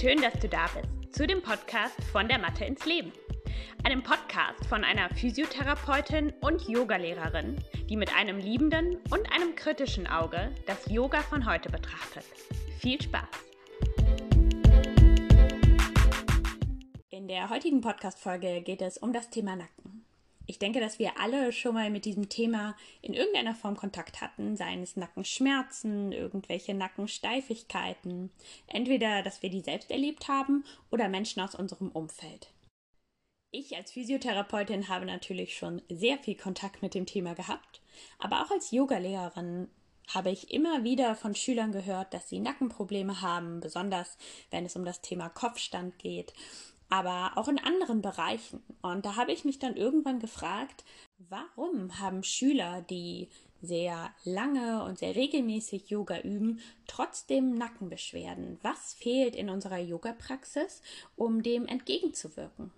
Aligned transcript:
Schön, 0.00 0.20
dass 0.20 0.32
du 0.40 0.48
da 0.48 0.66
bist 0.74 1.14
zu 1.14 1.26
dem 1.26 1.42
Podcast 1.42 2.02
von 2.10 2.26
der 2.26 2.38
Mathe 2.38 2.64
ins 2.64 2.86
Leben. 2.86 3.12
Einem 3.84 4.02
Podcast 4.02 4.64
von 4.66 4.84
einer 4.84 5.08
Physiotherapeutin 5.10 6.32
und 6.40 6.66
Yogalehrerin, 6.66 7.56
die 7.88 7.96
mit 7.96 8.12
einem 8.16 8.38
liebenden 8.38 8.96
und 9.10 9.30
einem 9.32 9.54
kritischen 9.54 10.06
Auge 10.06 10.50
das 10.66 10.90
Yoga 10.90 11.20
von 11.20 11.46
heute 11.46 11.68
betrachtet. 11.68 12.24
Viel 12.80 13.00
Spaß! 13.00 13.28
In 17.10 17.28
der 17.28 17.50
heutigen 17.50 17.82
Podcast-Folge 17.82 18.62
geht 18.62 18.82
es 18.82 18.98
um 18.98 19.12
das 19.12 19.30
Thema 19.30 19.56
Nacken. 19.56 19.81
Ich 20.46 20.58
denke, 20.58 20.80
dass 20.80 20.98
wir 20.98 21.18
alle 21.20 21.52
schon 21.52 21.74
mal 21.74 21.90
mit 21.90 22.04
diesem 22.04 22.28
Thema 22.28 22.76
in 23.00 23.14
irgendeiner 23.14 23.54
Form 23.54 23.76
Kontakt 23.76 24.20
hatten, 24.20 24.56
seien 24.56 24.82
es 24.82 24.96
Nackenschmerzen, 24.96 26.12
irgendwelche 26.12 26.74
Nackensteifigkeiten, 26.74 28.30
entweder, 28.66 29.22
dass 29.22 29.42
wir 29.42 29.50
die 29.50 29.60
selbst 29.60 29.90
erlebt 29.90 30.28
haben 30.28 30.64
oder 30.90 31.08
Menschen 31.08 31.40
aus 31.42 31.54
unserem 31.54 31.90
Umfeld. 31.90 32.48
Ich 33.52 33.76
als 33.76 33.92
Physiotherapeutin 33.92 34.88
habe 34.88 35.04
natürlich 35.04 35.56
schon 35.56 35.82
sehr 35.90 36.18
viel 36.18 36.36
Kontakt 36.36 36.82
mit 36.82 36.94
dem 36.94 37.06
Thema 37.06 37.34
gehabt, 37.34 37.82
aber 38.18 38.42
auch 38.42 38.50
als 38.50 38.70
Yogalehrerin 38.70 39.68
habe 40.08 40.30
ich 40.30 40.52
immer 40.52 40.84
wieder 40.84 41.14
von 41.14 41.34
Schülern 41.34 41.70
gehört, 41.70 42.12
dass 42.12 42.28
sie 42.28 42.40
Nackenprobleme 42.40 43.20
haben, 43.20 43.60
besonders 43.60 44.18
wenn 44.50 44.64
es 44.64 44.74
um 44.74 44.84
das 44.84 45.00
Thema 45.00 45.28
Kopfstand 45.28 45.98
geht 45.98 46.32
aber 46.92 47.38
auch 47.38 47.48
in 47.48 47.58
anderen 47.58 48.02
Bereichen. 48.02 48.62
Und 48.82 49.06
da 49.06 49.16
habe 49.16 49.32
ich 49.32 49.46
mich 49.46 49.58
dann 49.58 49.76
irgendwann 49.76 50.18
gefragt, 50.18 50.84
warum 51.30 51.98
haben 51.98 52.22
Schüler, 52.22 52.82
die 52.82 53.30
sehr 53.62 54.12
lange 54.24 54.84
und 54.84 54.98
sehr 54.98 55.16
regelmäßig 55.16 55.88
Yoga 55.88 56.20
üben, 56.20 56.60
trotzdem 56.86 57.54
Nackenbeschwerden? 57.54 58.58
Was 58.60 58.92
fehlt 58.92 59.36
in 59.36 59.48
unserer 59.48 59.78
Yoga-Praxis, 59.78 60.82
um 61.16 61.42
dem 61.42 61.64
entgegenzuwirken? 61.64 62.72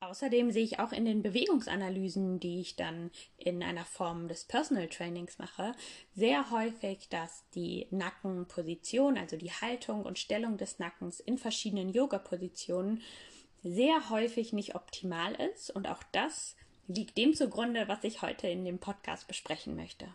Außerdem 0.00 0.52
sehe 0.52 0.62
ich 0.62 0.78
auch 0.78 0.92
in 0.92 1.04
den 1.04 1.22
Bewegungsanalysen, 1.22 2.38
die 2.38 2.60
ich 2.60 2.76
dann 2.76 3.10
in 3.36 3.62
einer 3.64 3.84
Form 3.84 4.28
des 4.28 4.44
Personal 4.44 4.88
Trainings 4.88 5.38
mache, 5.38 5.72
sehr 6.14 6.52
häufig, 6.52 7.08
dass 7.08 7.44
die 7.54 7.88
Nackenposition, 7.90 9.18
also 9.18 9.36
die 9.36 9.50
Haltung 9.50 10.04
und 10.04 10.18
Stellung 10.18 10.56
des 10.56 10.78
Nackens 10.78 11.18
in 11.18 11.36
verschiedenen 11.36 11.88
Yoga-Positionen 11.88 13.02
sehr 13.64 14.08
häufig 14.08 14.52
nicht 14.52 14.76
optimal 14.76 15.34
ist. 15.34 15.70
Und 15.70 15.88
auch 15.88 16.04
das 16.12 16.54
liegt 16.86 17.18
dem 17.18 17.34
zugrunde, 17.34 17.88
was 17.88 18.04
ich 18.04 18.22
heute 18.22 18.46
in 18.46 18.64
dem 18.64 18.78
Podcast 18.78 19.26
besprechen 19.26 19.74
möchte. 19.74 20.06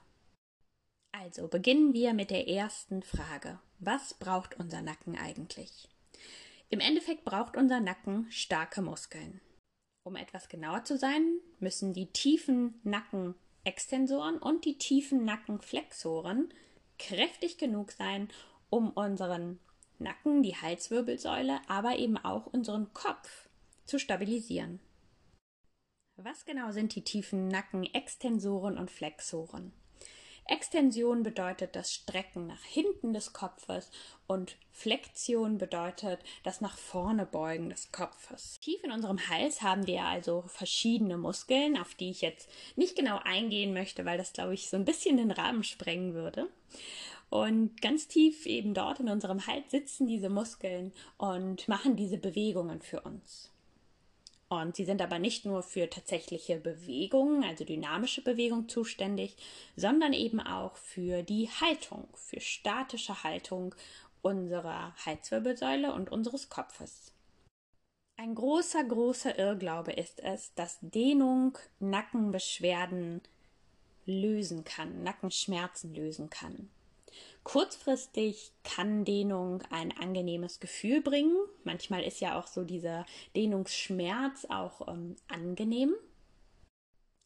Also 1.12 1.48
beginnen 1.50 1.94
wir 1.94 2.14
mit 2.14 2.32
der 2.32 2.48
ersten 2.48 3.04
Frage. 3.04 3.60
Was 3.80 4.14
braucht 4.14 4.58
unser 4.60 4.82
Nacken 4.82 5.18
eigentlich? 5.18 5.90
Im 6.70 6.80
Endeffekt 6.80 7.26
braucht 7.26 7.58
unser 7.58 7.82
Nacken 7.82 8.32
starke 8.32 8.82
Muskeln. 8.82 9.42
Um 10.04 10.16
etwas 10.18 10.50
genauer 10.50 10.84
zu 10.84 10.98
sein, 10.98 11.40
müssen 11.60 11.94
die 11.94 12.08
tiefen 12.08 12.80
Nackenextensoren 12.84 14.38
und 14.38 14.66
die 14.66 14.78
tiefen 14.78 15.24
Nackenflexoren 15.24 16.54
kräftig 17.00 17.58
genug 17.58 17.92
sein, 17.92 18.30
um 18.70 18.90
unseren 18.92 19.60
Nacken, 20.00 20.44
die 20.44 20.56
Halswirbelsäule, 20.56 21.62
aber 21.68 21.98
eben 21.98 22.18
auch 22.18 22.48
unseren 22.48 22.94
Kopf 22.94 23.48
zu 23.86 23.98
stabilisieren. 23.98 24.80
Was 26.18 26.46
genau 26.46 26.72
sind 26.72 26.96
die 26.96 27.04
tiefen 27.04 27.48
Nackenextensoren 27.48 28.78
und 28.78 28.92
Flexoren? 28.92 29.74
Extension 30.46 31.24
bedeutet 31.24 31.76
das 31.76 31.94
Strecken 31.94 32.48
nach 32.48 32.64
hinten 32.64 33.14
des 33.14 33.34
Kopfes 33.34 33.90
und 34.28 34.58
Flexion 34.72 35.58
bedeutet 35.58 36.20
das 36.44 36.60
nach 36.60 36.78
vorne 36.78 37.26
beugen 37.26 37.70
des 37.70 37.92
Kopfes. 37.92 38.60
Tief 38.60 38.84
in 38.84 38.92
unserem 38.92 39.30
Hals 39.30 39.62
haben 39.62 39.88
wir 39.88 40.04
also 40.04 40.44
verschiedene 40.48 41.18
Muskeln, 41.18 41.78
auf 41.78 41.96
die 41.96 42.10
ich 42.10 42.22
jetzt 42.22 42.50
nicht 42.76 42.96
genau 42.96 43.20
eingehen 43.24 43.74
möchte, 43.74 44.06
weil 44.06 44.18
das, 44.18 44.34
glaube 44.34 44.54
ich, 44.54 44.70
so 44.70 44.76
ein 44.76 44.86
bisschen 44.86 45.18
den 45.18 45.32
Rahmen 45.32 45.64
sprengen 45.64 46.14
würde. 46.14 46.50
Und 47.30 47.82
ganz 47.82 48.08
tief 48.08 48.46
eben 48.46 48.74
dort 48.74 49.00
in 49.00 49.10
unserem 49.10 49.48
Hals 49.48 49.72
sitzen 49.72 50.08
diese 50.08 50.30
Muskeln 50.30 50.92
und 51.18 51.68
machen 51.68 51.96
diese 51.96 52.18
Bewegungen 52.18 52.82
für 52.82 53.02
uns. 53.02 53.53
Und 54.62 54.76
sie 54.76 54.86
sind 54.86 55.02
aber 55.02 55.20
nicht 55.20 55.46
nur 55.46 55.64
für 55.64 55.90
tatsächliche 55.90 56.58
Bewegungen, 56.58 57.44
also 57.44 57.64
dynamische 57.64 58.22
Bewegung 58.22 58.70
zuständig, 58.70 59.36
sondern 59.76 60.14
eben 60.14 60.40
auch 60.40 60.76
für 60.76 61.24
die 61.24 61.50
Haltung, 61.50 62.08
für 62.16 62.40
statische 62.40 63.24
Haltung 63.24 63.76
unserer 64.22 64.96
Halswirbelsäule 65.06 65.94
und 65.94 66.12
unseres 66.12 66.50
Kopfes. 66.50 67.14
Ein 68.16 68.36
großer, 68.36 68.84
großer 68.84 69.38
Irrglaube 69.38 69.92
ist 69.92 70.20
es, 70.20 70.54
dass 70.54 70.78
Dehnung 70.82 71.58
Nackenbeschwerden 71.80 73.22
lösen 74.06 74.64
kann, 74.64 75.04
Nackenschmerzen 75.04 75.94
lösen 75.96 76.30
kann. 76.30 76.70
Kurzfristig 77.44 78.52
kann 78.64 79.06
Dehnung 79.06 79.62
ein 79.70 79.96
angenehmes 79.98 80.60
Gefühl 80.60 81.02
bringen. 81.02 81.36
Manchmal 81.64 82.04
ist 82.04 82.22
ja 82.22 82.40
auch 82.40 82.48
so 82.48 82.64
dieser 82.64 83.06
Dehnungsschmerz 83.36 84.46
auch 84.50 84.88
ähm, 84.88 85.16
angenehm. 85.28 85.94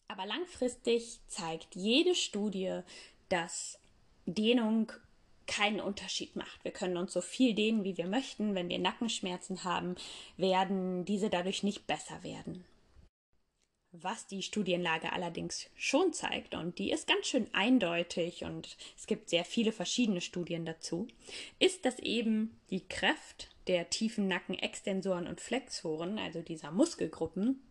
Aber 0.08 0.26
langfristig 0.26 1.20
zeigt 1.28 1.76
jede 1.76 2.16
Studie, 2.16 2.82
dass 3.30 3.80
Dehnung 4.26 4.92
keinen 5.48 5.80
Unterschied 5.80 6.36
macht. 6.36 6.64
Wir 6.64 6.72
können 6.72 6.98
uns 6.98 7.14
so 7.14 7.22
viel 7.22 7.54
dehnen, 7.54 7.84
wie 7.84 7.98
wir 7.98 8.08
möchten. 8.08 8.54
Wenn 8.54 8.70
wir 8.70 8.80
Nackenschmerzen 8.80 9.64
haben, 9.64 9.96
werden 10.36 11.06
diese 11.06 11.30
dadurch 11.30 11.64
nicht 11.64 11.88
besser 11.88 12.24
werden. 12.24 12.66
Was 13.94 14.28
die 14.28 14.44
Studienlage 14.44 15.14
allerdings 15.14 15.70
schon 15.76 16.14
zeigt, 16.14 16.54
und 16.54 16.78
die 16.78 16.92
ist 16.92 17.08
ganz 17.08 17.28
schön 17.28 17.48
eindeutig 17.54 18.44
und 18.44 18.78
es 18.98 19.08
gibt 19.08 19.30
sehr 19.30 19.46
viele 19.46 19.72
verschiedene 19.72 20.22
Studien 20.22 20.66
dazu, 20.66 21.08
ist, 21.58 21.86
dass 21.86 21.98
eben 22.00 22.60
die 22.70 22.86
Kraft 22.88 23.50
der 23.68 23.90
tiefen 23.90 24.28
Nackenextensoren 24.28 25.26
und 25.26 25.42
Flexoren, 25.42 26.20
also 26.20 26.42
dieser 26.42 26.72
Muskelgruppen, 26.72 27.62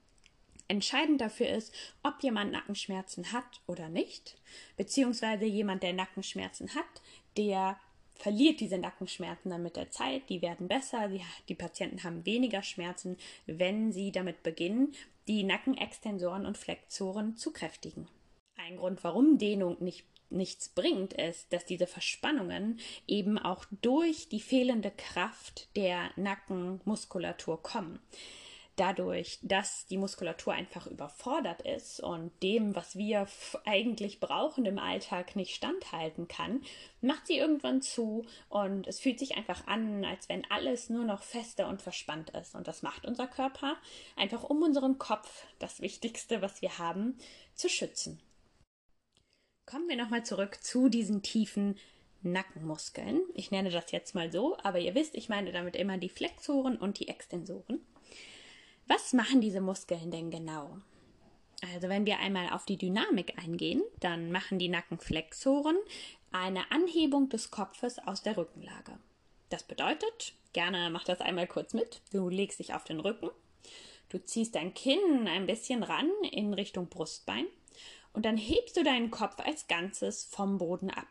entscheidend 0.68 1.20
dafür 1.20 1.48
ist, 1.48 1.72
ob 2.02 2.22
jemand 2.22 2.52
Nackenschmerzen 2.52 3.32
hat 3.32 3.60
oder 3.66 3.88
nicht, 3.88 4.36
beziehungsweise 4.76 5.44
jemand, 5.44 5.82
der 5.82 5.92
Nackenschmerzen 5.92 6.74
hat, 6.74 7.02
der 7.36 7.78
verliert 8.14 8.60
diese 8.60 8.78
Nackenschmerzen 8.78 9.50
dann 9.50 9.62
mit 9.62 9.76
der 9.76 9.90
Zeit, 9.90 10.22
die 10.28 10.42
werden 10.42 10.68
besser, 10.68 11.08
die, 11.08 11.20
die 11.48 11.54
Patienten 11.54 12.02
haben 12.02 12.24
weniger 12.24 12.62
Schmerzen, 12.62 13.18
wenn 13.46 13.92
sie 13.92 14.10
damit 14.10 14.42
beginnen, 14.42 14.94
die 15.28 15.44
Nackenextensoren 15.44 16.46
und 16.46 16.58
Flexoren 16.58 17.36
zu 17.36 17.52
kräftigen. 17.52 18.08
Ein 18.56 18.76
Grund, 18.76 19.04
warum 19.04 19.38
Dehnung 19.38 19.76
nicht 19.80 20.04
nichts 20.28 20.68
bringt, 20.68 21.12
ist, 21.12 21.52
dass 21.52 21.64
diese 21.64 21.86
Verspannungen 21.86 22.80
eben 23.06 23.38
auch 23.38 23.64
durch 23.80 24.28
die 24.28 24.40
fehlende 24.40 24.90
Kraft 24.90 25.68
der 25.76 26.10
Nackenmuskulatur 26.16 27.62
kommen 27.62 28.00
dadurch, 28.76 29.38
dass 29.42 29.86
die 29.86 29.96
Muskulatur 29.96 30.52
einfach 30.52 30.86
überfordert 30.86 31.62
ist 31.62 32.00
und 32.00 32.30
dem, 32.42 32.76
was 32.76 32.96
wir 32.96 33.26
eigentlich 33.64 34.20
brauchen 34.20 34.66
im 34.66 34.78
Alltag, 34.78 35.34
nicht 35.34 35.54
standhalten 35.54 36.28
kann, 36.28 36.62
macht 37.00 37.26
sie 37.26 37.38
irgendwann 37.38 37.82
zu 37.82 38.26
und 38.48 38.86
es 38.86 39.00
fühlt 39.00 39.18
sich 39.18 39.36
einfach 39.36 39.66
an, 39.66 40.04
als 40.04 40.28
wenn 40.28 40.48
alles 40.50 40.90
nur 40.90 41.04
noch 41.04 41.22
fester 41.22 41.68
und 41.68 41.82
verspannt 41.82 42.30
ist. 42.30 42.54
Und 42.54 42.68
das 42.68 42.82
macht 42.82 43.06
unser 43.06 43.26
Körper 43.26 43.76
einfach, 44.14 44.44
um 44.44 44.62
unseren 44.62 44.98
Kopf, 44.98 45.46
das 45.58 45.80
Wichtigste, 45.80 46.42
was 46.42 46.62
wir 46.62 46.78
haben, 46.78 47.18
zu 47.54 47.68
schützen. 47.68 48.20
Kommen 49.64 49.88
wir 49.88 49.96
nochmal 49.96 50.24
zurück 50.24 50.62
zu 50.62 50.88
diesen 50.88 51.22
tiefen 51.22 51.76
Nackenmuskeln. 52.22 53.20
Ich 53.34 53.50
nenne 53.50 53.70
das 53.70 53.90
jetzt 53.90 54.14
mal 54.14 54.30
so, 54.30 54.56
aber 54.62 54.78
ihr 54.78 54.94
wisst, 54.94 55.14
ich 55.14 55.28
meine 55.28 55.52
damit 55.52 55.76
immer 55.76 55.98
die 55.98 56.08
Flexoren 56.08 56.76
und 56.76 57.00
die 57.00 57.08
Extensoren. 57.08 57.80
Was 58.86 59.12
machen 59.12 59.40
diese 59.40 59.60
Muskeln 59.60 60.10
denn 60.10 60.30
genau? 60.30 60.78
Also 61.74 61.88
wenn 61.88 62.06
wir 62.06 62.18
einmal 62.18 62.50
auf 62.50 62.66
die 62.66 62.76
Dynamik 62.76 63.38
eingehen, 63.42 63.82
dann 64.00 64.30
machen 64.30 64.58
die 64.58 64.68
Nackenflexoren 64.68 65.76
eine 66.30 66.70
Anhebung 66.70 67.28
des 67.28 67.50
Kopfes 67.50 67.98
aus 67.98 68.22
der 68.22 68.36
Rückenlage. 68.36 68.98
Das 69.48 69.62
bedeutet, 69.62 70.34
gerne 70.52 70.90
mach 70.90 71.04
das 71.04 71.20
einmal 71.20 71.46
kurz 71.46 71.72
mit, 71.72 72.00
du 72.12 72.28
legst 72.28 72.58
dich 72.58 72.74
auf 72.74 72.84
den 72.84 73.00
Rücken, 73.00 73.30
du 74.10 74.22
ziehst 74.22 74.54
dein 74.54 74.74
Kinn 74.74 75.26
ein 75.28 75.46
bisschen 75.46 75.82
ran 75.82 76.10
in 76.30 76.52
Richtung 76.52 76.88
Brustbein 76.88 77.46
und 78.12 78.24
dann 78.24 78.36
hebst 78.36 78.76
du 78.76 78.84
deinen 78.84 79.10
Kopf 79.10 79.38
als 79.40 79.66
Ganzes 79.66 80.24
vom 80.24 80.58
Boden 80.58 80.90
ab. 80.90 81.06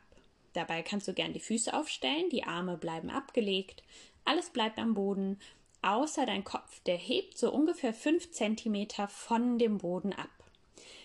Dabei 0.54 0.82
kannst 0.84 1.08
du 1.08 1.14
gern 1.14 1.34
die 1.34 1.40
Füße 1.40 1.74
aufstellen, 1.74 2.30
die 2.30 2.44
Arme 2.44 2.78
bleiben 2.78 3.10
abgelegt, 3.10 3.84
alles 4.24 4.50
bleibt 4.50 4.78
am 4.80 4.94
Boden 4.94 5.40
außer 5.86 6.26
dein 6.26 6.44
Kopf, 6.44 6.80
der 6.82 6.98
hebt 6.98 7.38
so 7.38 7.52
ungefähr 7.52 7.94
5 7.94 8.32
cm 8.32 8.88
von 9.08 9.60
dem 9.60 9.78
Boden 9.78 10.14
ab. 10.14 10.30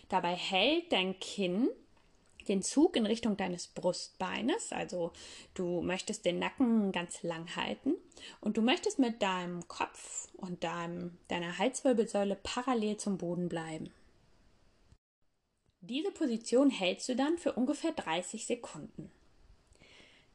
Dabei 0.08 0.34
hält 0.34 0.90
dein 0.92 1.18
Kinn 1.20 1.68
den 2.48 2.62
Zug 2.62 2.96
in 2.96 3.06
Richtung 3.06 3.36
deines 3.36 3.68
Brustbeines, 3.68 4.72
also 4.72 5.12
du 5.54 5.82
möchtest 5.82 6.24
den 6.24 6.38
Nacken 6.38 6.90
ganz 6.90 7.22
lang 7.22 7.54
halten 7.54 7.94
und 8.40 8.56
du 8.56 8.62
möchtest 8.62 8.98
mit 8.98 9.22
deinem 9.22 9.68
Kopf 9.68 10.28
und 10.36 10.64
deinem, 10.64 11.18
deiner 11.28 11.58
Halswirbelsäule 11.58 12.36
parallel 12.42 12.96
zum 12.96 13.18
Boden 13.18 13.48
bleiben. 13.48 13.92
Diese 15.82 16.10
Position 16.10 16.70
hältst 16.70 17.08
du 17.08 17.16
dann 17.16 17.38
für 17.38 17.52
ungefähr 17.52 17.92
30 17.92 18.46
Sekunden. 18.46 19.10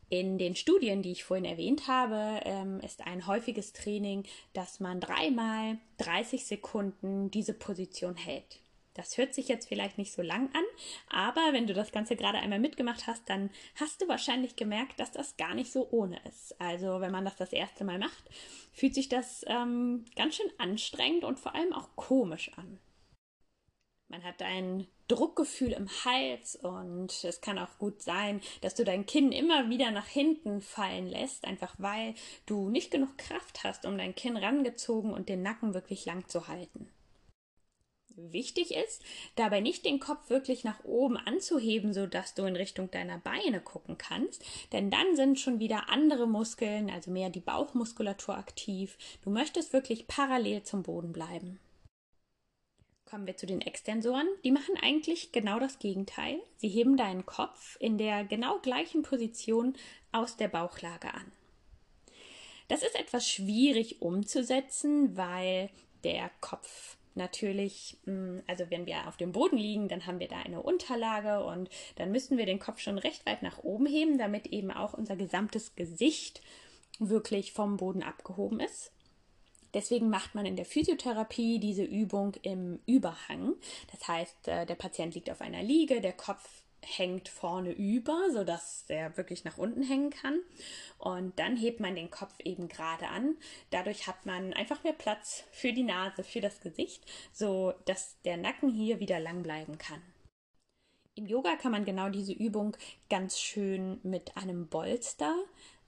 In 0.10 0.38
den 0.38 0.56
Studien, 0.56 1.02
die 1.02 1.12
ich 1.12 1.24
vorhin 1.24 1.46
erwähnt 1.46 1.88
habe, 1.88 2.42
ähm, 2.44 2.80
ist 2.82 3.06
ein 3.06 3.26
häufiges 3.26 3.74
Training, 3.74 4.24
dass 4.54 4.80
man 4.80 5.00
dreimal 5.00 5.80
30 5.98 6.46
Sekunden 6.46 7.32
diese 7.32 7.54
Position 7.54 8.16
hält. 8.16 8.60
Das 8.96 9.18
hört 9.18 9.34
sich 9.34 9.50
jetzt 9.50 9.68
vielleicht 9.68 9.98
nicht 9.98 10.14
so 10.14 10.22
lang 10.22 10.50
an, 10.56 10.64
aber 11.10 11.52
wenn 11.52 11.68
du 11.68 11.74
das 11.74 11.92
Ganze 11.92 12.16
gerade 12.16 12.38
einmal 12.38 12.60
mitgemacht 12.60 13.08
hast, 13.08 13.30
dann 13.30 13.50
hast 13.76 14.02
du 14.02 14.08
wahrscheinlich 14.08 14.56
gemerkt, 14.56 15.02
dass 15.02 15.12
das 15.12 15.36
gar 15.36 15.54
nicht 15.54 15.70
so 15.70 15.90
ohne 15.92 16.18
ist. 16.30 16.60
Also 16.62 17.02
wenn 17.02 17.12
man 17.12 17.26
das 17.26 17.36
das 17.36 17.52
erste 17.52 17.84
Mal 17.84 18.00
macht, 18.00 18.24
fühlt 18.72 18.96
sich 18.96 19.10
das 19.10 19.44
ähm, 19.48 20.06
ganz 20.16 20.38
schön 20.38 20.50
anstrengend 20.60 21.26
und 21.26 21.42
vor 21.42 21.56
allem 21.56 21.74
auch 21.74 21.90
komisch 21.98 22.52
an. 22.56 22.80
Man 24.08 24.24
hat 24.24 24.42
ein 24.42 24.88
Druckgefühl 25.08 25.72
im 25.72 25.88
Hals 26.04 26.56
und 26.56 27.24
es 27.24 27.42
kann 27.42 27.60
auch 27.60 27.78
gut 27.78 28.02
sein, 28.02 28.42
dass 28.62 28.74
du 28.76 28.84
dein 28.84 29.06
Kinn 29.06 29.32
immer 29.32 29.70
wieder 29.70 29.92
nach 29.92 30.08
hinten 30.08 30.62
fallen 30.62 31.08
lässt, 31.08 31.46
einfach 31.46 31.76
weil 31.78 32.16
du 32.46 32.70
nicht 32.70 32.92
genug 32.92 33.18
Kraft 33.18 33.64
hast, 33.64 33.86
um 33.86 33.98
dein 33.98 34.16
Kinn 34.16 34.38
rangezogen 34.38 35.14
und 35.14 35.30
den 35.30 35.44
Nacken 35.44 35.74
wirklich 35.74 36.06
lang 36.06 36.28
zu 36.28 36.48
halten. 36.48 36.90
Wichtig 38.18 38.74
ist, 38.74 39.04
dabei 39.36 39.60
nicht 39.60 39.86
den 39.86 40.00
Kopf 40.00 40.30
wirklich 40.30 40.64
nach 40.64 40.86
oben 40.86 41.18
anzuheben, 41.18 41.94
sodass 41.94 42.34
du 42.34 42.46
in 42.46 42.56
Richtung 42.56 42.90
deiner 42.90 43.18
Beine 43.18 43.60
gucken 43.60 43.98
kannst, 43.98 44.42
denn 44.72 44.90
dann 44.90 45.18
sind 45.18 45.38
schon 45.38 45.60
wieder 45.60 45.90
andere 45.90 46.26
Muskeln, 46.26 46.90
also 46.90 47.12
mehr 47.12 47.30
die 47.30 47.42
Bauchmuskulatur 47.42 48.38
aktiv. 48.38 48.98
Du 49.22 49.30
möchtest 49.30 49.74
wirklich 49.74 50.08
parallel 50.08 50.64
zum 50.64 50.84
Boden 50.84 51.12
bleiben. 51.12 51.60
Kommen 53.06 53.28
wir 53.28 53.38
zu 53.38 53.46
den 53.46 53.62
Extensoren. 53.62 54.28
Die 54.44 54.52
machen 54.52 54.76
eigentlich 54.82 55.32
genau 55.32 55.60
das 55.60 55.78
Gegenteil. 55.78 56.40
Sie 56.58 56.70
heben 56.70 56.98
deinen 56.98 57.26
Kopf 57.26 57.78
in 57.80 57.98
der 57.98 58.26
genau 58.26 58.60
gleichen 58.60 59.04
Position 59.04 59.76
aus 60.12 60.38
der 60.38 60.48
Bauchlage 60.48 61.14
an. 61.14 61.32
Das 62.68 62.82
ist 62.82 63.00
etwas 63.00 63.30
schwierig 63.30 64.02
umzusetzen, 64.02 65.16
weil 65.16 65.70
der 66.04 66.32
Kopf 66.42 66.98
natürlich, 67.14 67.98
mm, 68.06 68.40
also 68.48 68.66
wenn 68.70 68.88
wir 68.88 69.08
auf 69.08 69.18
dem 69.18 69.32
Boden 69.32 69.58
liegen, 69.58 69.88
dann 69.88 70.08
haben 70.08 70.20
wir 70.20 70.28
da 70.28 70.38
eine 70.38 70.62
Unterlage 70.62 71.44
und 71.44 71.70
dann 71.96 72.12
müssen 72.12 72.38
wir 72.38 72.48
den 72.48 72.60
Kopf 72.60 72.80
schon 72.80 72.98
recht 72.98 73.26
weit 73.26 73.44
nach 73.44 73.60
oben 73.60 73.86
heben, 73.86 74.18
damit 74.18 74.48
eben 74.48 74.72
auch 74.72 74.94
unser 74.94 75.16
gesamtes 75.16 75.76
Gesicht 75.76 76.42
wirklich 77.00 77.54
vom 77.54 77.78
Boden 77.78 78.04
abgehoben 78.04 78.60
ist. 78.60 78.92
Deswegen 79.76 80.10
macht 80.10 80.34
man 80.34 80.46
in 80.46 80.56
der 80.56 80.66
Physiotherapie 80.66 81.60
diese 81.60 81.84
Übung 81.84 82.34
im 82.44 82.80
Überhang. 82.86 83.56
Das 83.92 84.08
heißt, 84.08 84.48
äh, 84.48 84.66
der 84.66 84.76
Patient 84.76 85.14
liegt 85.14 85.30
auf 85.30 85.42
einer 85.42 85.62
Liege, 85.62 86.00
der 86.00 86.14
Kopf 86.14 86.48
hängt 86.82 87.28
vorne 87.28 87.72
über, 87.72 88.30
sodass 88.32 88.86
er 88.88 89.18
wirklich 89.18 89.44
nach 89.44 89.58
unten 89.58 89.84
hängen 89.84 90.12
kann. 90.12 90.40
Und 90.98 91.38
dann 91.40 91.58
hebt 91.58 91.82
man 91.82 91.96
den 91.96 92.10
Kopf 92.10 92.34
eben 92.44 92.70
gerade 92.70 93.10
an. 93.10 93.36
Dadurch 93.72 94.08
hat 94.08 94.26
man 94.26 94.54
einfach 94.54 94.84
mehr 94.84 94.94
Platz 94.94 95.44
für 95.52 95.74
die 95.74 95.84
Nase, 95.84 96.24
für 96.24 96.42
das 96.42 96.62
Gesicht, 96.62 97.04
so 97.34 97.74
dass 97.86 98.22
der 98.22 98.38
Nacken 98.38 98.70
hier 98.70 99.00
wieder 99.00 99.20
lang 99.20 99.44
bleiben 99.44 99.78
kann. 99.78 100.02
Im 101.16 101.28
Yoga 101.28 101.56
kann 101.58 101.72
man 101.72 101.86
genau 101.86 102.10
diese 102.10 102.34
Übung 102.34 102.78
ganz 103.10 103.40
schön 103.40 104.00
mit 104.04 104.38
einem 104.38 104.68
Bolster 104.68 105.36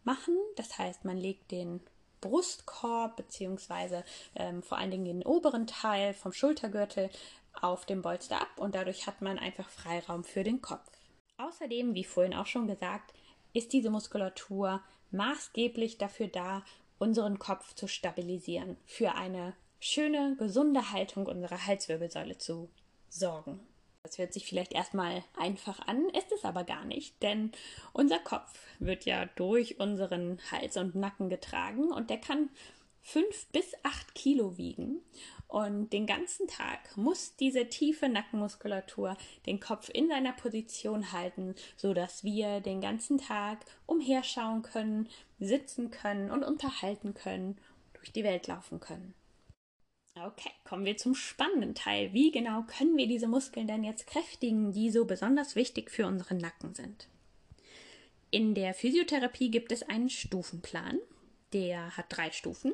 machen. 0.03 0.35
Das 0.57 0.77
heißt, 0.77 1.05
man 1.05 1.17
legt 1.17 1.51
den 1.51 1.81
Brustkorb 2.21 3.15
beziehungsweise 3.15 4.03
ähm, 4.35 4.63
vor 4.63 4.77
allen 4.77 4.91
Dingen 4.91 5.05
den 5.05 5.23
oberen 5.23 5.67
Teil 5.67 6.13
vom 6.13 6.33
Schultergürtel 6.33 7.09
auf 7.61 7.85
dem 7.85 8.01
Bolster 8.01 8.41
ab 8.41 8.49
und 8.57 8.75
dadurch 8.75 9.07
hat 9.07 9.21
man 9.21 9.39
einfach 9.39 9.69
Freiraum 9.69 10.23
für 10.23 10.43
den 10.43 10.61
Kopf. 10.61 10.89
Außerdem, 11.37 11.93
wie 11.93 12.03
vorhin 12.03 12.33
auch 12.33 12.45
schon 12.45 12.67
gesagt, 12.67 13.13
ist 13.53 13.73
diese 13.73 13.89
Muskulatur 13.89 14.81
maßgeblich 15.11 15.97
dafür 15.97 16.27
da, 16.27 16.63
unseren 16.99 17.37
Kopf 17.37 17.75
zu 17.75 17.87
stabilisieren, 17.87 18.77
für 18.85 19.13
eine 19.15 19.53
schöne, 19.79 20.35
gesunde 20.37 20.91
Haltung 20.91 21.27
unserer 21.27 21.65
Halswirbelsäule 21.67 22.37
zu 22.37 22.69
sorgen. 23.09 23.59
Das 24.07 24.17
hört 24.17 24.31
sich 24.31 24.45
vielleicht 24.45 24.71
erstmal 24.71 25.21
einfach 25.37 25.85
an, 25.85 26.07
ist 26.09 26.31
es 26.31 26.45
aber 26.45 26.63
gar 26.63 26.85
nicht, 26.85 27.21
denn 27.21 27.51
unser 27.91 28.19
Kopf 28.19 28.57
wird 28.79 29.03
ja 29.03 29.25
durch 29.35 29.81
unseren 29.81 30.39
Hals 30.49 30.77
und 30.77 30.95
Nacken 30.95 31.27
getragen 31.27 31.91
und 31.91 32.09
der 32.09 32.17
kann 32.17 32.49
fünf 33.01 33.47
bis 33.47 33.73
acht 33.83 34.15
Kilo 34.15 34.57
wiegen. 34.57 35.01
Und 35.49 35.91
den 35.91 36.05
ganzen 36.05 36.47
Tag 36.47 36.95
muss 36.95 37.35
diese 37.35 37.67
tiefe 37.67 38.07
Nackenmuskulatur 38.07 39.17
den 39.45 39.59
Kopf 39.59 39.89
in 39.89 40.07
seiner 40.07 40.31
Position 40.31 41.11
halten, 41.11 41.55
so 41.75 41.93
dass 41.93 42.23
wir 42.23 42.61
den 42.61 42.79
ganzen 42.79 43.17
Tag 43.17 43.59
umherschauen 43.87 44.61
können, 44.61 45.09
sitzen 45.37 45.91
können 45.91 46.31
und 46.31 46.43
unterhalten 46.43 47.13
können, 47.13 47.57
durch 47.93 48.13
die 48.13 48.23
Welt 48.23 48.47
laufen 48.47 48.79
können. 48.79 49.13
Okay, 50.25 50.51
kommen 50.63 50.85
wir 50.85 50.97
zum 50.97 51.13
spannenden 51.15 51.75
Teil. 51.75 52.13
Wie 52.13 52.31
genau 52.31 52.63
können 52.63 52.97
wir 52.97 53.07
diese 53.07 53.27
Muskeln 53.27 53.67
denn 53.67 53.83
jetzt 53.83 54.07
kräftigen, 54.07 54.71
die 54.71 54.89
so 54.89 55.05
besonders 55.05 55.55
wichtig 55.55 55.91
für 55.91 56.07
unseren 56.07 56.37
Nacken 56.37 56.73
sind? 56.73 57.07
In 58.31 58.55
der 58.55 58.73
Physiotherapie 58.73 59.51
gibt 59.51 59.71
es 59.71 59.83
einen 59.83 60.09
Stufenplan. 60.09 60.99
Der 61.53 61.95
hat 61.95 62.05
drei 62.09 62.31
Stufen. 62.31 62.73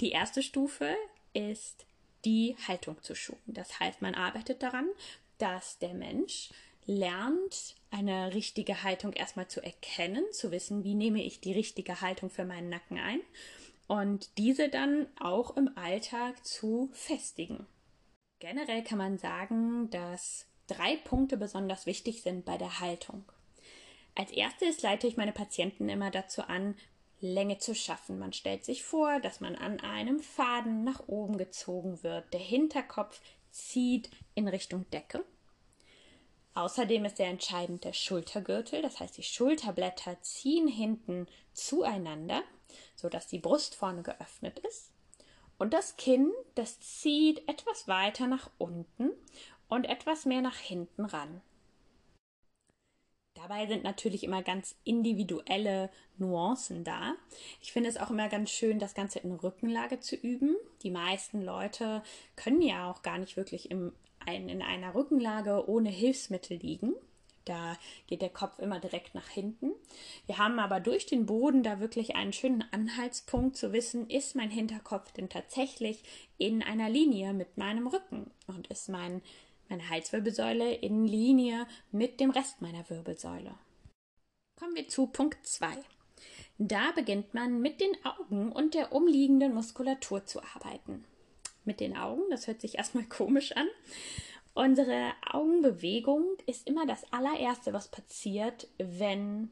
Die 0.00 0.10
erste 0.10 0.42
Stufe 0.42 0.94
ist 1.34 1.86
die 2.24 2.56
Haltung 2.66 3.00
zu 3.02 3.14
schulen. 3.14 3.40
Das 3.46 3.78
heißt, 3.78 4.02
man 4.02 4.14
arbeitet 4.14 4.62
daran, 4.62 4.88
dass 5.38 5.78
der 5.78 5.94
Mensch 5.94 6.50
lernt, 6.86 7.76
eine 7.90 8.34
richtige 8.34 8.82
Haltung 8.82 9.12
erstmal 9.12 9.48
zu 9.48 9.62
erkennen, 9.62 10.24
zu 10.32 10.50
wissen, 10.50 10.82
wie 10.82 10.94
nehme 10.94 11.22
ich 11.22 11.40
die 11.40 11.52
richtige 11.52 12.00
Haltung 12.00 12.28
für 12.28 12.44
meinen 12.44 12.68
Nacken 12.68 12.98
ein 12.98 13.20
und 13.86 14.38
diese 14.38 14.68
dann 14.68 15.06
auch 15.20 15.56
im 15.56 15.70
Alltag 15.76 16.44
zu 16.46 16.90
festigen. 16.92 17.66
Generell 18.38 18.82
kann 18.82 18.98
man 18.98 19.18
sagen, 19.18 19.90
dass 19.90 20.46
drei 20.66 20.96
Punkte 20.96 21.36
besonders 21.36 21.86
wichtig 21.86 22.22
sind 22.22 22.44
bei 22.44 22.58
der 22.58 22.80
Haltung. 22.80 23.24
Als 24.14 24.30
erstes 24.30 24.82
leite 24.82 25.06
ich 25.06 25.16
meine 25.16 25.32
Patienten 25.32 25.88
immer 25.88 26.10
dazu 26.10 26.42
an, 26.42 26.74
Länge 27.20 27.58
zu 27.58 27.74
schaffen. 27.74 28.18
Man 28.18 28.32
stellt 28.32 28.64
sich 28.64 28.82
vor, 28.82 29.20
dass 29.20 29.40
man 29.40 29.54
an 29.54 29.80
einem 29.80 30.20
Faden 30.20 30.82
nach 30.84 31.06
oben 31.06 31.38
gezogen 31.38 32.02
wird. 32.02 32.32
Der 32.32 32.40
Hinterkopf 32.40 33.20
zieht 33.50 34.10
in 34.34 34.48
Richtung 34.48 34.90
Decke. 34.90 35.24
Außerdem 36.54 37.06
ist 37.06 37.16
sehr 37.16 37.28
entscheidend 37.28 37.84
der 37.84 37.94
Schultergürtel, 37.94 38.82
das 38.82 39.00
heißt 39.00 39.16
die 39.16 39.22
Schulterblätter 39.22 40.20
ziehen 40.20 40.68
hinten 40.68 41.26
zueinander, 41.54 42.42
sodass 42.94 43.26
die 43.26 43.38
Brust 43.38 43.74
vorne 43.74 44.02
geöffnet 44.02 44.58
ist. 44.60 44.92
Und 45.58 45.74
das 45.74 45.96
Kinn, 45.96 46.32
das 46.54 46.80
zieht 46.80 47.48
etwas 47.48 47.86
weiter 47.86 48.26
nach 48.26 48.50
unten 48.58 49.10
und 49.68 49.84
etwas 49.84 50.24
mehr 50.26 50.40
nach 50.40 50.58
hinten 50.58 51.04
ran. 51.04 51.40
Dabei 53.34 53.66
sind 53.66 53.82
natürlich 53.82 54.24
immer 54.24 54.42
ganz 54.42 54.76
individuelle 54.84 55.90
Nuancen 56.18 56.84
da. 56.84 57.14
Ich 57.60 57.72
finde 57.72 57.88
es 57.88 57.96
auch 57.96 58.10
immer 58.10 58.28
ganz 58.28 58.50
schön, 58.50 58.78
das 58.78 58.94
Ganze 58.94 59.20
in 59.20 59.32
Rückenlage 59.32 60.00
zu 60.00 60.14
üben. 60.16 60.54
Die 60.82 60.90
meisten 60.90 61.42
Leute 61.42 62.02
können 62.36 62.62
ja 62.62 62.90
auch 62.90 63.02
gar 63.02 63.18
nicht 63.18 63.36
wirklich 63.36 63.70
im, 63.70 63.92
in 64.26 64.62
einer 64.62 64.94
Rückenlage 64.94 65.68
ohne 65.68 65.88
Hilfsmittel 65.88 66.58
liegen. 66.58 66.94
Da 67.44 67.76
geht 68.06 68.22
der 68.22 68.30
Kopf 68.30 68.58
immer 68.58 68.78
direkt 68.78 69.14
nach 69.14 69.28
hinten. 69.28 69.72
Wir 70.26 70.38
haben 70.38 70.58
aber 70.58 70.80
durch 70.80 71.06
den 71.06 71.26
Boden 71.26 71.62
da 71.62 71.80
wirklich 71.80 72.16
einen 72.16 72.32
schönen 72.32 72.64
Anhaltspunkt 72.72 73.56
zu 73.56 73.72
wissen, 73.72 74.08
ist 74.08 74.36
mein 74.36 74.50
Hinterkopf 74.50 75.12
denn 75.12 75.28
tatsächlich 75.28 76.02
in 76.38 76.62
einer 76.62 76.88
Linie 76.88 77.32
mit 77.32 77.56
meinem 77.56 77.86
Rücken 77.86 78.30
und 78.46 78.68
ist 78.68 78.88
mein 78.88 79.22
meine 79.72 79.88
Halswirbelsäule 79.88 80.74
in 80.74 81.06
Linie 81.06 81.66
mit 81.92 82.20
dem 82.20 82.30
Rest 82.30 82.60
meiner 82.60 82.88
Wirbelsäule. 82.90 83.54
Kommen 84.58 84.76
wir 84.76 84.86
zu 84.86 85.06
Punkt 85.06 85.46
2. 85.46 85.78
Da 86.58 86.92
beginnt 86.92 87.32
man 87.32 87.60
mit 87.62 87.80
den 87.80 87.92
Augen 88.04 88.52
und 88.52 88.74
der 88.74 88.92
umliegenden 88.92 89.54
Muskulatur 89.54 90.26
zu 90.26 90.42
arbeiten. 90.42 91.04
Mit 91.64 91.80
den 91.80 91.96
Augen, 91.96 92.22
das 92.30 92.46
hört 92.46 92.60
sich 92.60 92.76
erstmal 92.76 93.04
komisch 93.04 93.52
an. 93.52 93.66
Unsere 94.54 95.12
Augenbewegung 95.30 96.24
ist 96.46 96.66
immer 96.68 96.86
das 96.86 97.10
allererste, 97.10 97.72
was 97.72 97.88
passiert, 97.88 98.68
wenn 98.76 99.50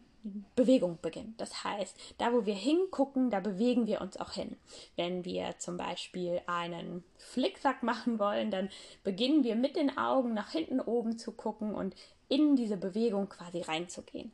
Bewegung 0.55 0.99
beginnt. 1.01 1.41
Das 1.41 1.65
heißt, 1.65 1.97
da 2.19 2.33
wo 2.33 2.45
wir 2.45 2.55
hingucken, 2.55 3.31
da 3.31 3.41
bewegen 3.41 3.87
wir 3.87 4.03
uns 4.03 4.19
auch 4.19 4.33
hin. 4.33 4.57
Wenn 4.97 5.25
wir 5.25 5.59
zum 5.59 5.79
Beispiel 5.79 6.43
einen 6.47 7.03
Flicksack 7.17 7.83
machen 7.83 8.19
wollen, 8.19 8.51
dann 8.51 8.69
beginnen 9.03 9.45
wir 9.45 9.57
mit 9.57 9.77
den 9.77 9.97
Augen 9.97 10.35
nach 10.35 10.51
hinten 10.51 10.81
oben 10.81 11.17
zu 11.17 11.33
gucken 11.33 11.75
und 11.75 11.95
in 12.29 12.57
diese 12.57 12.77
Bewegung 12.77 13.31
quasi 13.31 13.63
reinzugehen. 13.63 14.31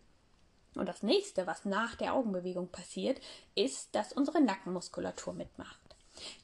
Und 0.75 0.89
das 0.89 1.03
nächste, 1.03 1.47
was 1.47 1.65
nach 1.65 1.95
der 1.95 2.15
Augenbewegung 2.15 2.69
passiert, 2.69 3.21
ist, 3.55 3.95
dass 3.95 4.13
unsere 4.13 4.43
Nackenmuskulatur 4.43 5.33
mitmacht. 5.33 5.86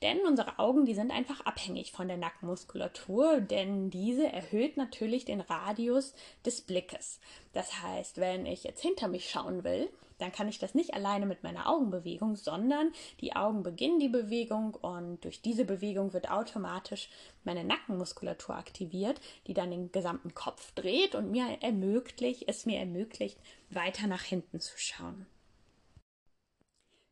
Denn 0.02 0.21
unsere 0.26 0.59
Augen, 0.59 0.85
die 0.85 0.95
sind 0.95 1.11
einfach 1.11 1.41
abhängig 1.47 1.93
von 1.93 2.09
der 2.09 2.17
Nackenmuskulatur, 2.17 3.41
denn 3.41 3.91
diese 3.91 4.26
erhöht 4.26 4.76
natürlich 4.76 5.25
den 5.25 5.41
Radius 5.41 6.14
des 6.45 6.61
Blickes. 6.61 7.21
Das 7.52 7.83
heißt, 7.83 8.19
wenn 8.19 8.47
ich 8.47 8.64
jetzt 8.64 8.83
hinter 8.83 9.09
mich 9.09 9.31
schauen 9.31 9.64
will, 9.64 9.91
dann 10.23 10.33
kann 10.33 10.49
ich 10.49 10.61
das 10.61 10.75
nicht 10.75 10.95
alleine 10.95 11.26
mit 11.26 11.43
meiner 11.43 11.69
Augenbewegung, 11.69 12.37
sondern 12.37 12.93
die 13.21 13.35
Augen 13.35 13.64
beginnen 13.64 13.99
die 13.99 14.09
Bewegung 14.09 14.75
und 14.75 15.25
durch 15.25 15.43
diese 15.43 15.64
Bewegung 15.64 16.12
wird 16.12 16.31
automatisch 16.31 17.11
meine 17.43 17.64
Nackenmuskulatur 17.64 18.55
aktiviert, 18.55 19.21
die 19.49 19.55
dann 19.55 19.73
den 19.73 19.91
gesamten 19.91 20.33
Kopf 20.33 20.73
dreht 20.75 21.17
und 21.17 21.33
mir 21.33 21.59
ermöglicht, 21.61 22.45
es 22.47 22.67
mir 22.67 22.79
ermöglicht, 22.79 23.37
weiter 23.71 24.07
nach 24.07 24.23
hinten 24.23 24.61
zu 24.61 24.79
schauen. 24.79 25.26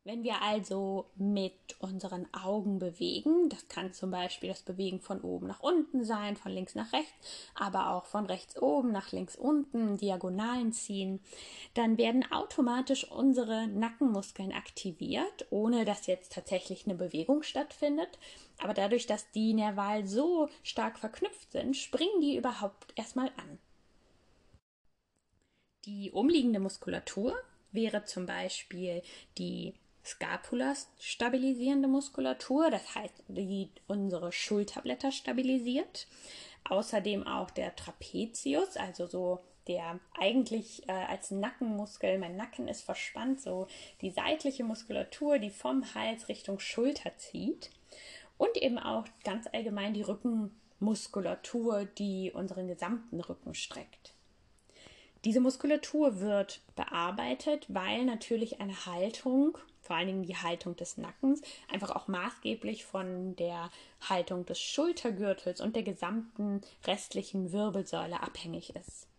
Wenn 0.02 0.22
wir 0.24 0.40
also 0.40 1.10
mit 1.16 1.76
unseren 1.78 2.26
Augen 2.32 2.78
bewegen, 2.78 3.50
das 3.50 3.68
kann 3.68 3.92
zum 3.92 4.10
Beispiel 4.10 4.48
das 4.48 4.62
Bewegen 4.62 4.98
von 4.98 5.20
oben 5.20 5.46
nach 5.46 5.60
unten 5.60 6.04
sein, 6.04 6.36
von 6.36 6.52
links 6.52 6.74
nach 6.74 6.90
rechts, 6.94 7.12
aber 7.54 7.90
auch 7.90 8.06
von 8.06 8.24
rechts 8.24 8.56
oben 8.60 8.92
nach 8.92 9.12
links 9.12 9.36
unten, 9.36 9.98
Diagonalen 9.98 10.72
ziehen, 10.72 11.20
dann 11.74 11.98
werden 11.98 12.24
automatisch 12.32 13.10
unsere 13.10 13.68
Nackenmuskeln 13.68 14.52
aktiviert, 14.52 15.46
ohne 15.50 15.84
dass 15.84 16.06
jetzt 16.06 16.32
tatsächlich 16.32 16.86
eine 16.86 16.94
Bewegung 16.94 17.42
stattfindet. 17.42 18.18
Aber 18.62 18.72
dadurch, 18.72 19.06
dass 19.06 19.30
die 19.32 19.52
nerval 19.52 20.06
so 20.06 20.48
stark 20.62 20.98
verknüpft 20.98 21.52
sind, 21.52 21.76
springen 21.76 22.22
die 22.22 22.36
überhaupt 22.36 22.94
erstmal 22.96 23.30
an. 23.36 23.58
Die 25.84 26.10
umliegende 26.10 26.58
Muskulatur 26.58 27.36
wäre 27.70 28.04
zum 28.04 28.24
Beispiel 28.24 29.02
die 29.36 29.74
Scapula 30.04 30.74
stabilisierende 30.98 31.88
Muskulatur, 31.88 32.70
das 32.70 32.94
heißt, 32.94 33.24
die 33.28 33.68
unsere 33.86 34.32
Schulterblätter 34.32 35.12
stabilisiert. 35.12 36.06
Außerdem 36.64 37.26
auch 37.26 37.50
der 37.50 37.74
Trapezius, 37.76 38.76
also 38.76 39.06
so 39.06 39.40
der 39.66 40.00
eigentlich 40.18 40.88
äh, 40.88 40.92
als 40.92 41.30
Nackenmuskel, 41.30 42.18
mein 42.18 42.36
Nacken 42.36 42.66
ist 42.66 42.82
verspannt, 42.82 43.40
so 43.40 43.66
die 44.00 44.10
seitliche 44.10 44.64
Muskulatur, 44.64 45.38
die 45.38 45.50
vom 45.50 45.94
Hals 45.94 46.28
Richtung 46.28 46.58
Schulter 46.58 47.16
zieht. 47.18 47.70
Und 48.38 48.56
eben 48.56 48.78
auch 48.78 49.04
ganz 49.22 49.46
allgemein 49.52 49.92
die 49.92 50.02
Rückenmuskulatur, 50.02 51.84
die 51.84 52.32
unseren 52.34 52.68
gesamten 52.68 53.20
Rücken 53.20 53.54
streckt. 53.54 54.14
Diese 55.24 55.40
Muskulatur 55.40 56.20
wird 56.20 56.62
bearbeitet, 56.74 57.66
weil 57.68 58.06
natürlich 58.06 58.60
eine 58.60 58.86
Haltung 58.86 59.58
vor 59.90 59.96
allen 59.96 60.06
Dingen 60.06 60.22
die 60.22 60.36
Haltung 60.36 60.76
des 60.76 60.98
Nackens, 60.98 61.42
einfach 61.68 61.90
auch 61.90 62.06
maßgeblich 62.06 62.84
von 62.84 63.34
der 63.34 63.72
Haltung 64.08 64.46
des 64.46 64.60
Schultergürtels 64.60 65.60
und 65.60 65.74
der 65.74 65.82
gesamten 65.82 66.60
restlichen 66.86 67.50
Wirbelsäule 67.50 68.22
abhängig 68.22 68.76
ist. 68.76 69.09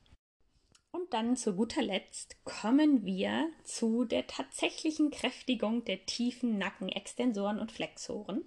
Und 0.91 1.13
dann 1.13 1.37
zu 1.37 1.55
guter 1.55 1.81
Letzt 1.81 2.35
kommen 2.43 3.05
wir 3.05 3.49
zu 3.63 4.03
der 4.03 4.27
tatsächlichen 4.27 5.09
Kräftigung 5.09 5.85
der 5.85 6.05
tiefen 6.05 6.57
Nackenextensoren 6.57 7.59
und 7.59 7.71
Flexoren. 7.71 8.43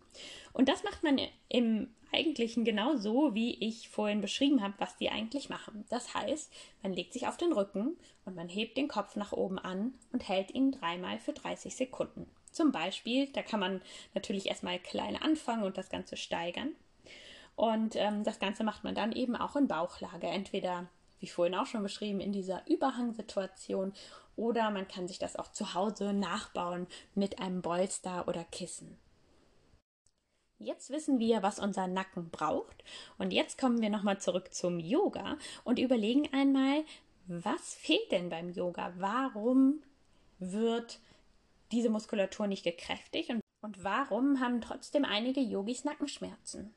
Und 0.53 0.69
das 0.69 0.85
macht 0.85 1.03
man 1.03 1.19
im 1.49 1.89
Eigentlichen 2.13 2.65
genau 2.65 2.97
so, 2.97 3.35
wie 3.35 3.55
ich 3.67 3.89
vorhin 3.89 4.21
beschrieben 4.21 4.63
habe, 4.63 4.75
was 4.79 4.97
die 4.97 5.11
eigentlich 5.11 5.49
machen. 5.49 5.85
Das 5.89 6.15
heißt, 6.15 6.53
man 6.83 6.93
legt 6.93 7.13
sich 7.13 7.27
auf 7.27 7.37
den 7.37 7.53
Rücken 7.53 7.97
und 8.25 8.37
man 8.37 8.49
hebt 8.49 8.77
den 8.77 8.89
Kopf 8.89 9.17
nach 9.17 9.33
oben 9.33 9.59
an 9.59 9.95
und 10.13 10.29
hält 10.29 10.53
ihn 10.53 10.71
dreimal 10.71 11.19
für 11.19 11.33
30 11.33 11.75
Sekunden. 11.75 12.31
Zum 12.53 12.71
Beispiel, 12.71 13.27
da 13.33 13.43
kann 13.43 13.59
man 13.59 13.83
natürlich 14.15 14.47
erstmal 14.47 14.79
klein 14.79 15.17
anfangen 15.17 15.65
und 15.65 15.77
das 15.77 15.89
Ganze 15.89 16.17
steigern. 16.17 16.73
Und 17.57 17.97
ähm, 17.97 18.23
das 18.23 18.39
Ganze 18.39 18.65
macht 18.65 18.85
man 18.85 18.95
dann 18.95 19.13
eben 19.13 19.35
auch 19.35 19.57
in 19.57 19.67
Bauchlage. 19.67 20.29
Entweder, 20.29 20.87
wie 21.25 21.31
vorhin 21.31 21.55
auch 21.55 21.65
schon 21.65 21.83
beschrieben, 21.83 22.21
in 22.21 22.33
dieser 22.33 22.67
Überhangsituation 22.69 23.95
oder 24.37 24.71
man 24.71 24.87
kann 24.87 25.09
sich 25.09 25.19
das 25.19 25.37
auch 25.37 25.51
zu 25.53 25.73
Hause 25.73 26.13
nachbauen 26.13 26.87
mit 27.15 27.39
einem 27.39 27.63
Bolster 27.63 28.29
oder 28.29 28.45
Kissen. 28.45 28.99
Jetzt 30.59 30.91
wissen 30.91 31.19
wir, 31.19 31.43
was 31.43 31.59
unser 31.59 31.87
Nacken 31.87 32.29
braucht. 32.31 32.85
Und 33.17 33.33
jetzt 33.33 33.59
kommen 33.59 33.81
wir 33.81 33.89
nochmal 33.89 34.21
zurück 34.21 34.53
zum 34.53 34.79
Yoga 34.79 35.39
und 35.65 35.79
überlegen 35.79 36.29
einmal, 36.35 36.85
was 37.27 37.75
fehlt 37.75 38.13
denn 38.13 38.29
beim 38.29 38.51
Yoga? 38.51 38.93
Warum 38.99 39.83
wird 40.39 41.01
diese 41.73 41.89
Muskulatur 41.89 42.47
nicht 42.47 42.65
gekräftigt 42.65 43.31
und, 43.31 43.41
und 43.63 43.83
warum 43.83 44.41
haben 44.41 44.61
trotzdem 44.61 45.07
einige 45.07 45.41
Yogis 45.41 45.85
Nackenschmerzen? 45.85 46.75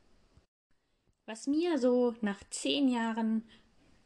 Was 1.26 1.48
mir 1.48 1.78
so 1.78 2.16
nach 2.22 2.40
zehn 2.50 2.88
Jahren 2.88 3.44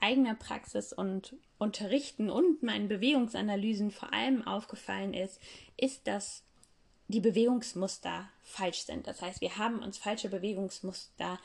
eigener 0.01 0.35
Praxis 0.35 0.93
und 0.93 1.35
Unterrichten 1.57 2.29
und 2.29 2.63
meinen 2.63 2.87
Bewegungsanalysen 2.87 3.91
vor 3.91 4.13
allem 4.13 4.45
aufgefallen 4.45 5.13
ist, 5.13 5.39
ist, 5.77 6.07
dass 6.07 6.43
die 7.07 7.19
Bewegungsmuster 7.19 8.29
falsch 8.43 8.83
sind. 8.83 9.07
Das 9.07 9.21
heißt, 9.21 9.41
wir 9.41 9.57
haben 9.57 9.79
uns 9.79 9.97
falsche 9.97 10.29
Bewegungsmuster 10.29 11.39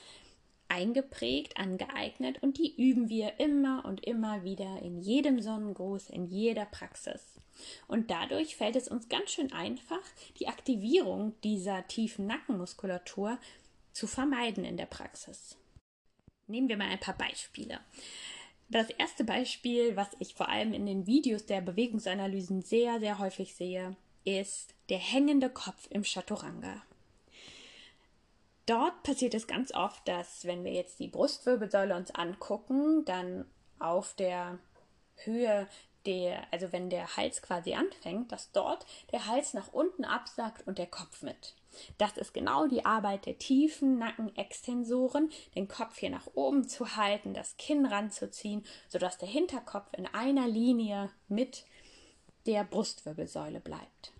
eingeprägt, 0.68 1.58
angeeignet 1.58 2.42
und 2.42 2.58
die 2.58 2.74
üben 2.76 3.08
wir 3.08 3.38
immer 3.38 3.84
und 3.84 4.04
immer 4.04 4.42
wieder 4.42 4.80
in 4.82 4.98
jedem 5.00 5.40
Sonnengruß, 5.40 6.10
in 6.10 6.26
jeder 6.26 6.66
Praxis. 6.66 7.40
Und 7.88 8.10
dadurch 8.10 8.56
fällt 8.56 8.76
es 8.76 8.88
uns 8.88 9.08
ganz 9.08 9.30
schön 9.30 9.52
einfach, 9.52 10.02
die 10.38 10.48
Aktivierung 10.48 11.34
dieser 11.42 11.86
tiefen 11.86 12.26
Nackenmuskulatur 12.26 13.38
zu 13.92 14.06
vermeiden 14.06 14.64
in 14.64 14.76
der 14.76 14.86
Praxis. 14.86 15.56
Nehmen 16.48 16.68
wir 16.68 16.76
mal 16.76 16.88
ein 16.88 17.00
paar 17.00 17.16
Beispiele. 17.16 17.80
Das 18.68 18.90
erste 18.90 19.22
Beispiel, 19.22 19.96
was 19.96 20.08
ich 20.18 20.34
vor 20.34 20.48
allem 20.48 20.72
in 20.72 20.86
den 20.86 21.06
Videos 21.06 21.46
der 21.46 21.60
Bewegungsanalysen 21.60 22.62
sehr, 22.62 22.98
sehr 22.98 23.18
häufig 23.18 23.54
sehe, 23.54 23.96
ist 24.24 24.74
der 24.88 24.98
hängende 24.98 25.48
Kopf 25.48 25.86
im 25.90 26.02
Chaturanga. 26.02 26.82
Dort 28.66 29.04
passiert 29.04 29.34
es 29.34 29.46
ganz 29.46 29.72
oft, 29.72 30.06
dass 30.08 30.44
wenn 30.44 30.64
wir 30.64 30.72
jetzt 30.72 30.98
die 30.98 31.06
Brustwirbelsäule 31.06 31.94
uns 31.94 32.10
angucken, 32.10 33.04
dann 33.04 33.44
auf 33.78 34.14
der 34.14 34.58
Höhe 35.18 35.68
der, 36.06 36.46
also 36.52 36.72
wenn 36.72 36.88
der 36.88 37.16
Hals 37.16 37.42
quasi 37.42 37.74
anfängt, 37.74 38.32
dass 38.32 38.52
dort 38.52 38.86
der 39.12 39.26
Hals 39.26 39.54
nach 39.54 39.72
unten 39.72 40.04
absackt 40.04 40.66
und 40.66 40.78
der 40.78 40.86
Kopf 40.86 41.22
mit. 41.22 41.54
Das 41.98 42.16
ist 42.16 42.32
genau 42.32 42.66
die 42.66 42.84
Arbeit 42.84 43.26
der 43.26 43.38
tiefen 43.38 43.98
Nackenextensoren, 43.98 45.30
den 45.54 45.68
Kopf 45.68 45.98
hier 45.98 46.10
nach 46.10 46.26
oben 46.34 46.68
zu 46.68 46.96
halten, 46.96 47.34
das 47.34 47.56
Kinn 47.58 47.84
ranzuziehen, 47.84 48.64
sodass 48.88 49.18
der 49.18 49.28
Hinterkopf 49.28 49.92
in 49.92 50.06
einer 50.06 50.48
Linie 50.48 51.10
mit 51.28 51.64
der 52.46 52.64
Brustwirbelsäule 52.64 53.60
bleibt. 53.60 54.12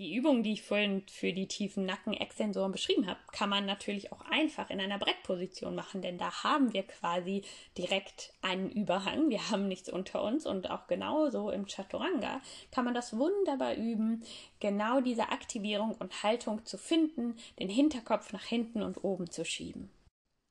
Die 0.00 0.14
Übung, 0.14 0.42
die 0.42 0.54
ich 0.54 0.62
vorhin 0.62 1.02
für 1.10 1.34
die 1.34 1.46
tiefen 1.46 1.84
Nackenextensoren 1.84 2.72
beschrieben 2.72 3.06
habe, 3.06 3.20
kann 3.32 3.50
man 3.50 3.66
natürlich 3.66 4.12
auch 4.12 4.22
einfach 4.22 4.70
in 4.70 4.80
einer 4.80 4.96
Brettposition 4.96 5.74
machen, 5.74 6.00
denn 6.00 6.16
da 6.16 6.42
haben 6.42 6.72
wir 6.72 6.84
quasi 6.84 7.42
direkt 7.76 8.32
einen 8.40 8.70
Überhang. 8.70 9.28
Wir 9.28 9.50
haben 9.50 9.68
nichts 9.68 9.90
unter 9.90 10.22
uns 10.22 10.46
und 10.46 10.70
auch 10.70 10.86
genauso 10.86 11.50
im 11.50 11.66
Chaturanga 11.66 12.40
kann 12.70 12.86
man 12.86 12.94
das 12.94 13.18
wunderbar 13.18 13.74
üben, 13.74 14.22
genau 14.58 15.02
diese 15.02 15.28
Aktivierung 15.28 15.94
und 15.96 16.22
Haltung 16.22 16.64
zu 16.64 16.78
finden, 16.78 17.36
den 17.58 17.68
Hinterkopf 17.68 18.32
nach 18.32 18.44
hinten 18.44 18.80
und 18.80 19.04
oben 19.04 19.30
zu 19.30 19.44
schieben. 19.44 19.90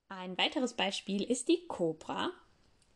Ein 0.09 0.37
weiteres 0.37 0.75
Beispiel 0.75 1.23
ist 1.23 1.47
die 1.47 1.65
Cobra. 1.67 2.29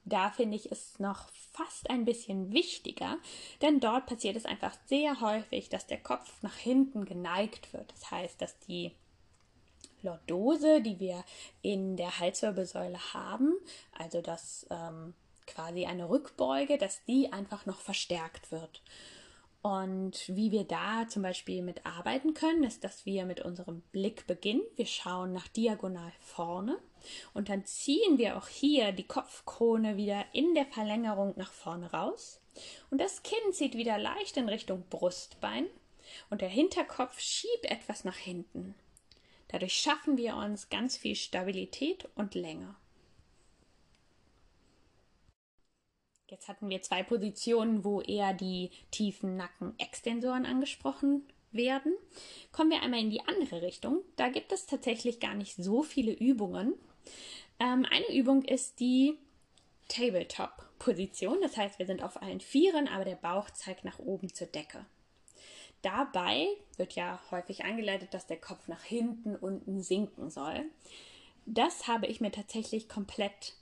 Da 0.05 0.31
finde 0.31 0.57
ich 0.57 0.71
es 0.71 0.99
noch 0.99 1.29
fast 1.53 1.89
ein 1.89 2.03
bisschen 2.03 2.51
wichtiger, 2.51 3.17
denn 3.61 3.79
dort 3.79 4.05
passiert 4.05 4.35
es 4.35 4.45
einfach 4.45 4.75
sehr 4.85 5.21
häufig, 5.21 5.69
dass 5.69 5.87
der 5.87 5.99
Kopf 5.99 6.41
nach 6.41 6.55
hinten 6.55 7.05
geneigt 7.05 7.71
wird. 7.73 7.91
Das 7.93 8.11
heißt, 8.11 8.41
dass 8.41 8.57
die 8.59 8.91
Lordose, 10.01 10.81
die 10.81 10.99
wir 10.99 11.23
in 11.61 11.95
der 11.95 12.19
Halswirbelsäule 12.19 13.13
haben, 13.13 13.53
also 13.97 14.21
dass 14.21 14.65
ähm, 14.69 15.13
quasi 15.47 15.85
eine 15.85 16.09
Rückbeuge, 16.09 16.77
dass 16.77 17.03
die 17.05 17.31
einfach 17.31 17.65
noch 17.65 17.79
verstärkt 17.79 18.51
wird. 18.51 18.81
Und 19.63 20.27
wie 20.27 20.51
wir 20.51 20.65
da 20.65 21.07
zum 21.07 21.23
Beispiel 21.23 21.61
mit 21.61 21.85
arbeiten 21.85 22.33
können, 22.33 22.65
ist, 22.65 22.83
dass 22.83 23.05
wir 23.05 23.25
mit 23.25 23.39
unserem 23.39 23.79
Blick 23.93 24.27
beginnen. 24.27 24.61
Wir 24.75 24.85
schauen 24.85 25.31
nach 25.31 25.47
diagonal 25.47 26.11
vorne 26.19 26.77
und 27.33 27.47
dann 27.47 27.65
ziehen 27.65 28.17
wir 28.17 28.35
auch 28.35 28.49
hier 28.49 28.91
die 28.91 29.07
Kopfkrone 29.07 29.95
wieder 29.95 30.25
in 30.33 30.53
der 30.53 30.65
Verlängerung 30.65 31.33
nach 31.37 31.53
vorne 31.53 31.89
raus. 31.93 32.41
Und 32.91 32.99
das 32.99 33.23
Kinn 33.23 33.53
zieht 33.53 33.75
wieder 33.75 33.97
leicht 33.97 34.35
in 34.35 34.49
Richtung 34.49 34.83
Brustbein 34.89 35.65
und 36.29 36.41
der 36.41 36.49
Hinterkopf 36.49 37.21
schiebt 37.21 37.63
etwas 37.63 38.03
nach 38.03 38.17
hinten. 38.17 38.75
Dadurch 39.47 39.75
schaffen 39.75 40.17
wir 40.17 40.35
uns 40.35 40.67
ganz 40.69 40.97
viel 40.97 41.15
Stabilität 41.15 42.09
und 42.15 42.35
Länge. 42.35 42.75
Jetzt 46.33 46.47
hatten 46.47 46.67
wir 46.67 46.81
zwei 46.81 47.03
Positionen, 47.03 47.83
wo 47.83 48.01
eher 48.01 48.33
die 48.33 48.71
tiefen 48.89 49.37
Nackenextensoren 49.37 50.47
angesprochen 50.47 51.21
werden. 51.51 51.93
Kommen 52.51 52.71
wir 52.71 52.81
einmal 52.81 53.01
in 53.01 53.11
die 53.11 53.21
andere 53.21 53.61
Richtung. 53.61 53.99
Da 54.15 54.29
gibt 54.29 54.51
es 54.51 54.65
tatsächlich 54.65 55.19
gar 55.19 55.35
nicht 55.35 55.55
so 55.55 55.83
viele 55.83 56.11
Übungen. 56.11 56.73
Ähm, 57.59 57.85
eine 57.87 58.11
Übung 58.11 58.43
ist 58.45 58.79
die 58.79 59.19
Tabletop-Position. 59.89 61.37
Das 61.39 61.55
heißt, 61.55 61.77
wir 61.77 61.85
sind 61.85 62.01
auf 62.01 62.19
allen 62.19 62.39
Vieren, 62.39 62.87
aber 62.87 63.05
der 63.05 63.15
Bauch 63.15 63.51
zeigt 63.51 63.85
nach 63.85 63.99
oben 63.99 64.33
zur 64.33 64.47
Decke. 64.47 64.87
Dabei 65.83 66.47
wird 66.77 66.93
ja 66.93 67.21
häufig 67.29 67.63
eingeleitet, 67.63 68.15
dass 68.15 68.25
der 68.25 68.41
Kopf 68.41 68.67
nach 68.67 68.83
hinten 68.83 69.35
unten 69.35 69.83
sinken 69.83 70.31
soll. 70.31 70.65
Das 71.45 71.87
habe 71.87 72.07
ich 72.07 72.21
mir 72.21 72.31
tatsächlich 72.31 72.89
komplett 72.89 73.53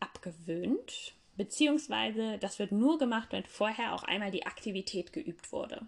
abgewöhnt, 0.00 1.14
beziehungsweise 1.36 2.38
das 2.38 2.58
wird 2.58 2.72
nur 2.72 2.98
gemacht, 2.98 3.28
wenn 3.32 3.44
vorher 3.44 3.94
auch 3.94 4.02
einmal 4.02 4.30
die 4.30 4.46
Aktivität 4.46 5.12
geübt 5.12 5.52
wurde. 5.52 5.86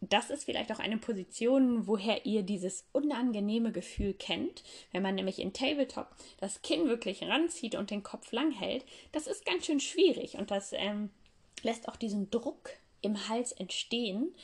Das 0.00 0.30
ist 0.30 0.44
vielleicht 0.44 0.72
auch 0.72 0.80
eine 0.80 0.98
Position, 0.98 1.86
woher 1.86 2.26
ihr 2.26 2.42
dieses 2.42 2.84
unangenehme 2.90 3.70
Gefühl 3.70 4.14
kennt, 4.14 4.64
wenn 4.90 5.02
man 5.02 5.14
nämlich 5.14 5.38
in 5.38 5.52
Tabletop 5.52 6.08
das 6.40 6.60
Kinn 6.62 6.88
wirklich 6.88 7.22
ranzieht 7.22 7.76
und 7.76 7.92
den 7.92 8.02
Kopf 8.02 8.32
lang 8.32 8.50
hält. 8.50 8.84
Das 9.12 9.28
ist 9.28 9.46
ganz 9.46 9.66
schön 9.66 9.78
schwierig 9.78 10.34
und 10.34 10.50
das 10.50 10.72
ähm, 10.72 11.10
lässt 11.62 11.88
auch 11.88 11.94
diesen 11.94 12.30
Druck 12.30 12.70
im 13.00 13.28
Hals 13.28 13.52
entstehen, 13.52 14.34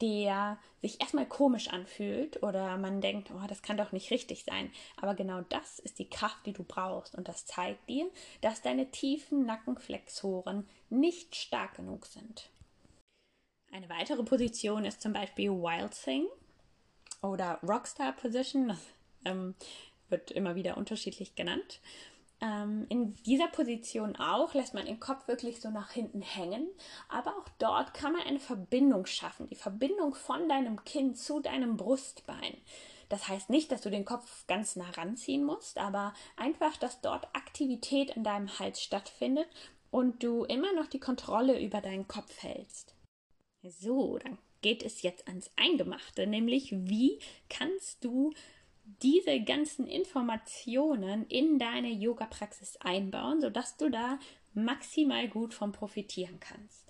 der 0.00 0.58
sich 0.82 1.00
erstmal 1.00 1.26
komisch 1.26 1.68
anfühlt 1.68 2.42
oder 2.42 2.76
man 2.76 3.00
denkt, 3.00 3.30
oh, 3.30 3.46
das 3.48 3.62
kann 3.62 3.76
doch 3.76 3.92
nicht 3.92 4.10
richtig 4.10 4.44
sein. 4.44 4.70
Aber 5.00 5.14
genau 5.14 5.40
das 5.48 5.78
ist 5.78 5.98
die 5.98 6.08
Kraft, 6.08 6.44
die 6.46 6.52
du 6.52 6.62
brauchst 6.62 7.14
und 7.14 7.28
das 7.28 7.46
zeigt 7.46 7.88
dir, 7.88 8.10
dass 8.40 8.62
deine 8.62 8.90
tiefen 8.90 9.46
Nackenflexoren 9.46 10.68
nicht 10.90 11.34
stark 11.34 11.76
genug 11.76 12.06
sind. 12.06 12.50
Eine 13.72 13.88
weitere 13.88 14.22
Position 14.22 14.84
ist 14.84 15.02
zum 15.02 15.12
Beispiel 15.12 15.50
Wild 15.50 15.92
Thing 15.92 16.26
oder 17.22 17.58
Rockstar 17.62 18.12
Position. 18.12 18.68
Das 18.68 18.78
ähm, 19.24 19.54
wird 20.08 20.30
immer 20.30 20.54
wieder 20.54 20.76
unterschiedlich 20.76 21.34
genannt. 21.34 21.80
Ähm, 22.40 22.86
in 22.90 23.14
dieser 23.24 23.48
Position 23.48 24.16
auch 24.16 24.52
lässt 24.52 24.74
man 24.74 24.84
den 24.84 25.00
Kopf 25.00 25.26
wirklich 25.26 25.60
so 25.60 25.70
nach 25.70 25.90
hinten 25.92 26.20
hängen, 26.20 26.68
aber 27.08 27.30
auch 27.30 27.48
dort 27.58 27.94
kann 27.94 28.12
man 28.12 28.22
eine 28.22 28.40
Verbindung 28.40 29.06
schaffen, 29.06 29.46
die 29.46 29.54
Verbindung 29.54 30.14
von 30.14 30.48
deinem 30.48 30.84
Kinn 30.84 31.14
zu 31.14 31.40
deinem 31.40 31.76
Brustbein. 31.76 32.56
Das 33.08 33.28
heißt 33.28 33.50
nicht, 33.50 33.70
dass 33.72 33.80
du 33.80 33.90
den 33.90 34.04
Kopf 34.04 34.46
ganz 34.46 34.76
nah 34.76 34.90
ranziehen 34.90 35.44
musst, 35.44 35.78
aber 35.78 36.12
einfach, 36.36 36.76
dass 36.76 37.00
dort 37.00 37.24
Aktivität 37.34 38.10
in 38.10 38.24
deinem 38.24 38.58
Hals 38.58 38.82
stattfindet 38.82 39.48
und 39.90 40.22
du 40.22 40.44
immer 40.44 40.72
noch 40.72 40.88
die 40.88 41.00
Kontrolle 41.00 41.60
über 41.60 41.80
deinen 41.80 42.08
Kopf 42.08 42.42
hältst. 42.42 42.94
So, 43.62 44.18
dann 44.18 44.38
geht 44.60 44.82
es 44.82 45.02
jetzt 45.02 45.28
ans 45.28 45.50
Eingemachte, 45.56 46.26
nämlich 46.26 46.72
wie 46.72 47.20
kannst 47.48 48.04
du 48.04 48.32
diese 49.02 49.40
ganzen 49.40 49.86
Informationen 49.86 51.26
in 51.26 51.58
deine 51.58 51.90
Yoga-Praxis 51.90 52.76
einbauen, 52.78 53.40
sodass 53.40 53.76
du 53.76 53.90
da 53.90 54.18
maximal 54.54 55.28
gut 55.28 55.54
von 55.54 55.72
profitieren 55.72 56.40
kannst. 56.40 56.86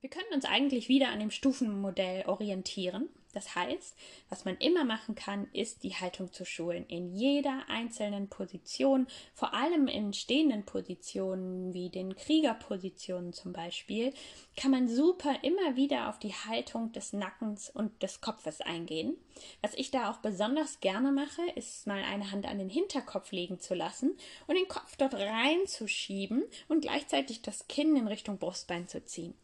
Wir 0.00 0.10
können 0.10 0.32
uns 0.32 0.44
eigentlich 0.44 0.88
wieder 0.88 1.08
an 1.08 1.18
dem 1.18 1.30
Stufenmodell 1.30 2.26
orientieren. 2.26 3.08
Das 3.34 3.54
heißt, 3.54 3.94
was 4.30 4.44
man 4.44 4.56
immer 4.56 4.84
machen 4.84 5.14
kann, 5.14 5.48
ist 5.52 5.82
die 5.82 5.94
Haltung 5.94 6.32
zu 6.32 6.44
schulen. 6.44 6.86
In 6.86 7.14
jeder 7.14 7.64
einzelnen 7.68 8.28
Position, 8.28 9.06
vor 9.34 9.54
allem 9.54 9.86
in 9.86 10.12
stehenden 10.12 10.64
Positionen 10.64 11.74
wie 11.74 11.90
den 11.90 12.16
Kriegerpositionen 12.16 13.32
zum 13.32 13.52
Beispiel, 13.52 14.14
kann 14.56 14.70
man 14.70 14.88
super 14.88 15.36
immer 15.42 15.76
wieder 15.76 16.08
auf 16.08 16.18
die 16.18 16.32
Haltung 16.32 16.92
des 16.92 17.12
Nackens 17.12 17.68
und 17.70 18.02
des 18.02 18.20
Kopfes 18.20 18.60
eingehen. 18.60 19.16
Was 19.62 19.74
ich 19.74 19.90
da 19.90 20.10
auch 20.10 20.18
besonders 20.18 20.80
gerne 20.80 21.12
mache, 21.12 21.42
ist 21.54 21.86
mal 21.86 22.02
eine 22.02 22.30
Hand 22.30 22.46
an 22.46 22.58
den 22.58 22.70
Hinterkopf 22.70 23.30
legen 23.32 23.60
zu 23.60 23.74
lassen 23.74 24.16
und 24.46 24.56
den 24.56 24.68
Kopf 24.68 24.96
dort 24.96 25.14
reinzuschieben 25.14 26.44
und 26.68 26.80
gleichzeitig 26.80 27.42
das 27.42 27.68
Kinn 27.68 27.94
in 27.96 28.08
Richtung 28.08 28.38
Brustbein 28.38 28.88
zu 28.88 29.04
ziehen 29.04 29.34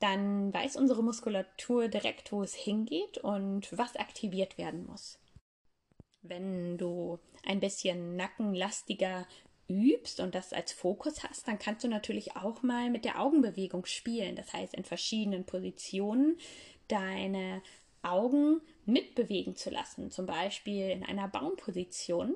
dann 0.00 0.52
weiß 0.52 0.76
unsere 0.76 1.02
Muskulatur 1.02 1.88
direkt, 1.88 2.32
wo 2.32 2.42
es 2.42 2.54
hingeht 2.54 3.18
und 3.18 3.76
was 3.76 3.96
aktiviert 3.96 4.58
werden 4.58 4.86
muss. 4.86 5.18
Wenn 6.22 6.76
du 6.78 7.18
ein 7.44 7.60
bisschen 7.60 8.16
nackenlastiger 8.16 9.26
übst 9.68 10.20
und 10.20 10.34
das 10.34 10.52
als 10.52 10.72
Fokus 10.72 11.22
hast, 11.22 11.46
dann 11.46 11.58
kannst 11.58 11.84
du 11.84 11.88
natürlich 11.88 12.36
auch 12.36 12.62
mal 12.62 12.90
mit 12.90 13.04
der 13.04 13.20
Augenbewegung 13.20 13.86
spielen. 13.86 14.36
Das 14.36 14.52
heißt, 14.52 14.74
in 14.74 14.84
verschiedenen 14.84 15.44
Positionen 15.44 16.38
deine 16.88 17.62
Augen 18.02 18.60
mitbewegen 18.84 19.54
zu 19.54 19.70
lassen. 19.70 20.10
Zum 20.10 20.26
Beispiel 20.26 20.90
in 20.90 21.04
einer 21.04 21.28
Baumposition 21.28 22.34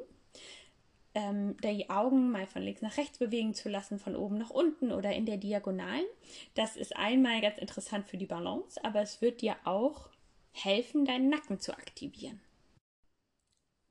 ähm, 1.15 1.57
die 1.63 1.91
Augen 1.91 2.31
mal 2.31 2.47
von 2.47 2.63
links 2.63 2.83
nach 2.83 2.97
rechts 2.97 3.19
bewegen 3.19 3.55
zu 3.55 3.69
lassen, 3.69 3.99
von 3.99 4.17
oben 4.17 4.39
nach 4.39 4.51
unten 4.51 4.93
oder 4.93 5.13
in 5.13 5.27
der 5.27 5.37
Diagonalen. 5.37 6.07
Das 6.55 6.77
ist 6.77 6.97
einmal 6.97 7.41
ganz 7.41 7.59
interessant 7.59 8.09
für 8.09 8.17
die 8.17 8.27
Balance, 8.27 8.83
aber 8.85 9.01
es 9.01 9.23
wird 9.23 9.41
dir 9.41 9.57
auch 9.65 10.09
helfen, 10.53 11.05
deinen 11.05 11.29
Nacken 11.29 11.61
zu 11.61 11.73
aktivieren. 11.73 12.41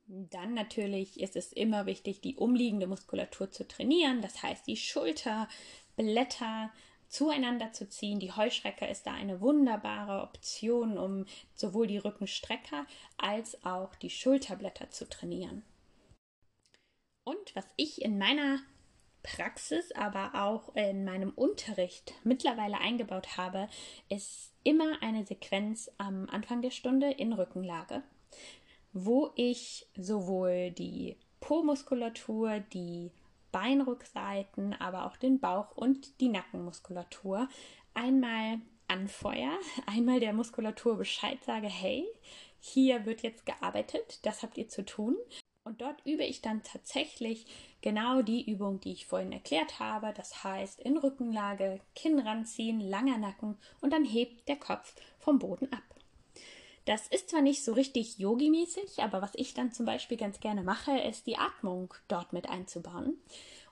Dann 0.06 0.54
natürlich 0.54 1.20
ist 1.20 1.36
es 1.36 1.54
immer 1.54 1.86
wichtig, 1.86 2.20
die 2.22 2.36
umliegende 2.36 2.88
Muskulatur 2.88 3.52
zu 3.52 3.68
trainieren, 3.68 4.22
das 4.22 4.44
heißt 4.44 4.68
die 4.68 4.76
Schulterblätter 4.78 6.72
zueinander 7.08 7.72
zu 7.72 7.88
ziehen. 7.88 8.20
Die 8.20 8.34
Heuschrecke 8.34 8.86
ist 8.86 9.06
da 9.06 9.14
eine 9.14 9.40
wunderbare 9.40 10.24
Option, 10.24 10.98
um 10.98 11.26
sowohl 11.56 11.88
die 11.88 12.00
Rückenstrecker 12.00 12.86
als 13.18 13.64
auch 13.64 13.96
die 13.96 14.10
Schulterblätter 14.10 14.90
zu 14.90 15.08
trainieren. 15.08 15.64
Und 17.24 17.56
was 17.56 17.66
ich 17.78 18.02
in 18.02 18.18
meiner 18.18 18.60
Praxis, 19.24 19.92
aber 19.94 20.32
auch 20.36 20.76
in 20.76 21.06
meinem 21.06 21.32
Unterricht 21.32 22.14
mittlerweile 22.24 22.78
eingebaut 22.78 23.38
habe, 23.38 23.70
ist 24.10 24.54
immer 24.64 25.02
eine 25.02 25.26
Sequenz 25.26 25.90
am 25.98 26.28
Anfang 26.30 26.62
der 26.62 26.72
Stunde 26.72 27.12
in 27.12 27.32
Rückenlage, 27.32 28.04
wo 28.92 29.32
ich 29.36 29.88
sowohl 29.96 30.72
die 30.72 31.18
Po-Muskulatur, 31.40 32.60
die 32.60 33.12
Beinrückseiten, 33.52 34.74
aber 34.74 35.06
auch 35.06 35.16
den 35.16 35.40
Bauch 35.40 35.72
und 35.76 36.20
die 36.20 36.30
Nackenmuskulatur 36.30 37.48
einmal 37.94 38.60
anfeuer, 38.88 39.58
einmal 39.86 40.20
der 40.20 40.34
Muskulatur 40.34 40.98
Bescheid 40.98 41.42
sage, 41.46 41.68
hey, 41.68 42.06
hier 42.60 43.06
wird 43.06 43.24
jetzt 43.24 43.46
gearbeitet, 43.46 44.20
das 44.26 44.44
habt 44.44 44.58
ihr 44.58 44.68
zu 44.68 44.84
tun 44.86 45.16
und 45.64 45.82
dort 45.82 46.06
übe 46.06 46.24
ich 46.24 46.42
dann 46.42 46.64
tatsächlich 46.64 47.46
genau 47.82 48.22
die 48.22 48.50
Übung, 48.50 48.80
die 48.80 48.92
ich 48.92 49.06
vorhin 49.06 49.32
erklärt 49.32 49.80
habe. 49.80 50.14
Das 50.16 50.44
heißt, 50.44 50.80
in 50.80 50.98
Rückenlage, 50.98 51.80
Kinn 51.96 52.20
ranziehen, 52.20 52.80
langer 52.80 53.18
Nacken 53.18 53.58
und 53.82 53.92
dann 53.94 54.06
hebt 54.06 54.48
der 54.48 54.58
Kopf 54.58 54.96
vom 55.20 55.40
Boden 55.40 55.72
ab. 55.72 55.84
Das 56.86 57.08
ist 57.08 57.30
zwar 57.30 57.42
nicht 57.42 57.64
so 57.64 57.74
richtig 57.74 58.20
yogi-mäßig, 58.20 59.02
aber 59.02 59.22
was 59.22 59.32
ich 59.36 59.54
dann 59.54 59.72
zum 59.72 59.86
Beispiel 59.86 60.18
ganz 60.18 60.42
gerne 60.42 60.64
mache, 60.64 60.98
ist 60.98 61.28
die 61.28 61.38
Atmung 61.38 61.94
dort 62.10 62.34
mit 62.34 62.50
einzubauen, 62.50 63.18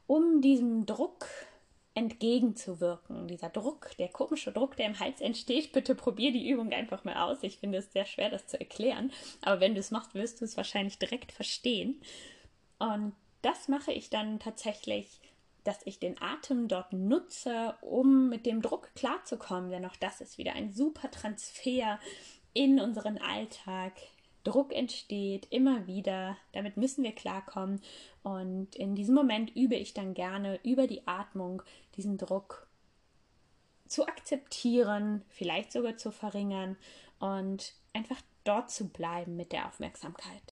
um 0.07 0.41
diesem 0.41 0.85
Druck 0.85 1.27
entgegenzuwirken. 1.93 3.27
Dieser 3.27 3.49
Druck, 3.49 3.91
der 3.97 4.07
komische 4.07 4.51
Druck, 4.51 4.75
der 4.77 4.87
im 4.87 4.99
Hals 4.99 5.19
entsteht, 5.19 5.73
bitte 5.73 5.93
probier 5.93 6.31
die 6.31 6.49
Übung 6.49 6.71
einfach 6.71 7.03
mal 7.03 7.17
aus. 7.17 7.43
Ich 7.43 7.57
finde 7.57 7.79
es 7.79 7.91
sehr 7.91 8.05
schwer, 8.05 8.29
das 8.29 8.47
zu 8.47 8.59
erklären. 8.59 9.11
Aber 9.41 9.59
wenn 9.59 9.73
du 9.73 9.79
es 9.79 9.91
machst, 9.91 10.13
wirst 10.13 10.39
du 10.39 10.45
es 10.45 10.57
wahrscheinlich 10.57 10.99
direkt 10.99 11.31
verstehen. 11.31 12.01
Und 12.79 13.13
das 13.41 13.67
mache 13.67 13.91
ich 13.91 14.09
dann 14.09 14.39
tatsächlich, 14.39 15.19
dass 15.63 15.85
ich 15.85 15.99
den 15.99 16.19
Atem 16.21 16.67
dort 16.67 16.93
nutze, 16.93 17.75
um 17.81 18.29
mit 18.29 18.45
dem 18.45 18.61
Druck 18.61 18.93
klarzukommen. 18.95 19.69
Denn 19.69 19.85
auch 19.85 19.97
das 19.97 20.21
ist 20.21 20.37
wieder 20.37 20.53
ein 20.53 20.71
super 20.71 21.11
Transfer 21.11 21.99
in 22.53 22.79
unseren 22.79 23.17
Alltag, 23.17 23.93
Druck 24.43 24.73
entsteht, 24.73 25.47
immer 25.49 25.87
wieder. 25.87 26.37
Damit 26.53 26.77
müssen 26.77 27.03
wir 27.03 27.13
klarkommen. 27.13 27.81
Und 28.23 28.75
in 28.75 28.95
diesem 28.95 29.15
Moment 29.15 29.55
übe 29.55 29.75
ich 29.75 29.93
dann 29.93 30.13
gerne 30.13 30.59
über 30.63 30.87
die 30.87 31.07
Atmung 31.07 31.61
diesen 31.95 32.17
Druck 32.17 32.67
zu 33.87 34.07
akzeptieren, 34.07 35.21
vielleicht 35.27 35.71
sogar 35.71 35.97
zu 35.97 36.11
verringern 36.11 36.77
und 37.19 37.73
einfach 37.93 38.21
dort 38.43 38.71
zu 38.71 38.87
bleiben 38.87 39.35
mit 39.35 39.51
der 39.51 39.67
Aufmerksamkeit. 39.67 40.50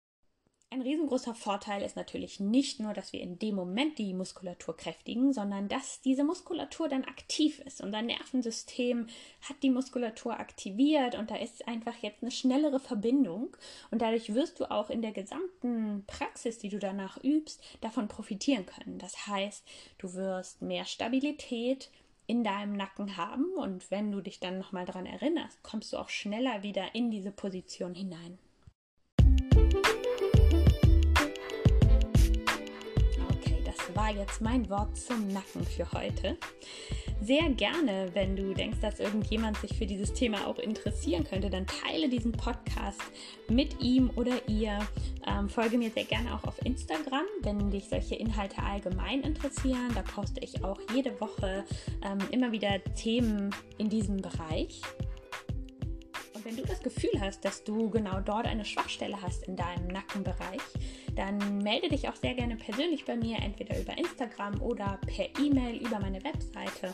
Ein 0.71 0.83
riesengroßer 0.83 1.33
Vorteil 1.33 1.81
ist 1.81 1.95
natürlich 1.95 2.39
nicht 2.39 2.79
nur, 2.79 2.93
dass 2.93 3.11
wir 3.11 3.21
in 3.21 3.39
dem 3.39 3.55
Moment 3.55 3.97
die 3.97 4.13
Muskulatur 4.13 4.77
kräftigen, 4.77 5.33
sondern 5.33 5.67
dass 5.67 5.99
diese 6.01 6.23
Muskulatur 6.23 6.87
dann 6.87 7.05
aktiv 7.05 7.57
ist. 7.65 7.81
Unser 7.81 8.03
Nervensystem 8.03 9.07
hat 9.41 9.55
die 9.63 9.71
Muskulatur 9.71 10.39
aktiviert 10.39 11.15
und 11.15 11.31
da 11.31 11.37
ist 11.37 11.67
einfach 11.67 11.95
jetzt 12.03 12.21
eine 12.21 12.29
schnellere 12.29 12.79
Verbindung 12.79 13.57
und 13.89 14.03
dadurch 14.03 14.35
wirst 14.35 14.59
du 14.59 14.69
auch 14.69 14.91
in 14.91 15.01
der 15.01 15.11
gesamten 15.11 16.03
Praxis, 16.05 16.59
die 16.59 16.69
du 16.69 16.77
danach 16.77 17.17
übst, 17.23 17.63
davon 17.81 18.07
profitieren 18.07 18.67
können. 18.67 18.99
Das 18.99 19.25
heißt, 19.25 19.65
du 19.97 20.13
wirst 20.13 20.61
mehr 20.61 20.85
Stabilität 20.85 21.89
in 22.27 22.43
deinem 22.43 22.73
Nacken 22.73 23.17
haben 23.17 23.55
und 23.55 23.89
wenn 23.89 24.11
du 24.11 24.21
dich 24.21 24.39
dann 24.39 24.59
nochmal 24.59 24.85
daran 24.85 25.07
erinnerst, 25.07 25.63
kommst 25.63 25.93
du 25.93 25.97
auch 25.97 26.09
schneller 26.09 26.61
wieder 26.61 26.93
in 26.93 27.09
diese 27.09 27.31
Position 27.31 27.95
hinein. 27.95 28.37
War 33.99 34.11
jetzt 34.11 34.39
mein 34.39 34.69
Wort 34.69 34.95
zum 34.95 35.27
Nacken 35.27 35.65
für 35.65 35.91
heute. 35.91 36.37
Sehr 37.21 37.49
gerne, 37.49 38.09
wenn 38.13 38.37
du 38.37 38.53
denkst, 38.53 38.77
dass 38.81 39.01
irgendjemand 39.01 39.57
sich 39.57 39.77
für 39.77 39.85
dieses 39.85 40.13
Thema 40.13 40.47
auch 40.47 40.57
interessieren 40.57 41.25
könnte, 41.25 41.49
dann 41.49 41.67
teile 41.67 42.07
diesen 42.07 42.31
Podcast 42.31 43.01
mit 43.49 43.81
ihm 43.81 44.09
oder 44.15 44.47
ihr. 44.47 44.79
Ähm, 45.27 45.49
folge 45.49 45.77
mir 45.77 45.91
sehr 45.91 46.05
gerne 46.05 46.33
auch 46.33 46.45
auf 46.45 46.65
Instagram, 46.65 47.25
wenn 47.41 47.69
dich 47.71 47.89
solche 47.89 48.15
Inhalte 48.15 48.63
allgemein 48.63 49.21
interessieren. 49.21 49.91
Da 49.93 50.01
poste 50.01 50.39
ich 50.39 50.63
auch 50.63 50.79
jede 50.95 51.19
Woche 51.19 51.65
ähm, 52.01 52.19
immer 52.31 52.53
wieder 52.53 52.81
Themen 52.95 53.53
in 53.77 53.89
diesem 53.89 54.21
Bereich. 54.21 54.81
Und 56.49 56.57
wenn 56.57 56.63
du 56.63 56.69
das 56.69 56.81
Gefühl 56.81 57.19
hast, 57.19 57.45
dass 57.45 57.63
du 57.63 57.89
genau 57.89 58.21
dort 58.21 58.47
eine 58.47 58.65
Schwachstelle 58.65 59.21
hast 59.21 59.43
in 59.43 59.55
deinem 59.55 59.87
Nackenbereich, 59.87 60.61
dann 61.15 61.59
melde 61.59 61.89
dich 61.89 62.09
auch 62.09 62.15
sehr 62.15 62.33
gerne 62.33 62.55
persönlich 62.55 63.05
bei 63.05 63.15
mir, 63.15 63.37
entweder 63.37 63.79
über 63.79 63.97
Instagram 63.97 64.59
oder 64.61 64.99
per 65.05 65.25
E-Mail 65.39 65.77
über 65.77 65.99
meine 65.99 66.23
Webseite. 66.23 66.93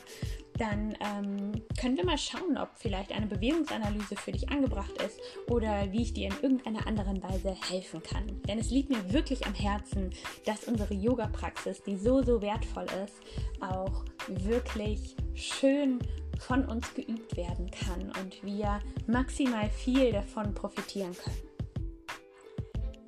Dann 0.58 0.98
ähm, 1.00 1.52
können 1.80 1.98
wir 1.98 2.06
mal 2.06 2.18
schauen, 2.18 2.58
ob 2.58 2.70
vielleicht 2.76 3.12
eine 3.12 3.28
Bewegungsanalyse 3.28 4.15
für 4.15 4.32
dich 4.32 4.50
angebracht 4.50 4.94
ist 5.06 5.20
oder 5.50 5.91
wie 5.91 6.02
ich 6.02 6.13
dir 6.13 6.28
in 6.28 6.36
irgendeiner 6.41 6.88
anderen 6.88 7.22
Weise 7.22 7.56
helfen 7.70 8.02
kann. 8.04 8.41
Denn 8.48 8.58
es 8.58 8.72
liegt 8.72 8.89
mir 8.89 9.13
wirklich 9.13 9.46
am 9.46 9.54
Herzen, 9.54 10.12
dass 10.46 10.65
unsere 10.65 10.94
Yoga-Praxis, 10.94 11.84
die 11.84 11.98
so, 11.98 12.24
so 12.24 12.41
wertvoll 12.41 12.88
ist, 13.06 13.22
auch 13.62 14.06
wirklich 14.28 15.15
schön 15.34 16.00
von 16.39 16.65
uns 16.65 16.93
geübt 16.93 17.36
werden 17.38 17.69
kann 17.71 18.12
und 18.21 18.43
wir 18.43 18.80
maximal 19.08 19.69
viel 19.69 20.12
davon 20.12 20.54
profitieren 20.54 21.13
können. 21.13 21.56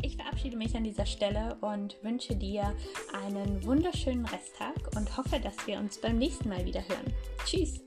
Ich 0.01 0.15
verabschiede 0.15 0.57
mich 0.57 0.75
an 0.75 0.83
dieser 0.83 1.05
Stelle 1.05 1.57
und 1.61 1.97
wünsche 2.03 2.35
dir 2.35 2.75
einen 3.25 3.63
wunderschönen 3.63 4.25
Resttag 4.25 4.95
und 4.95 5.17
hoffe, 5.17 5.39
dass 5.39 5.65
wir 5.65 5.79
uns 5.79 5.99
beim 5.99 6.17
nächsten 6.17 6.49
Mal 6.49 6.65
wieder 6.65 6.81
hören. 6.87 7.13
Tschüss! 7.45 7.81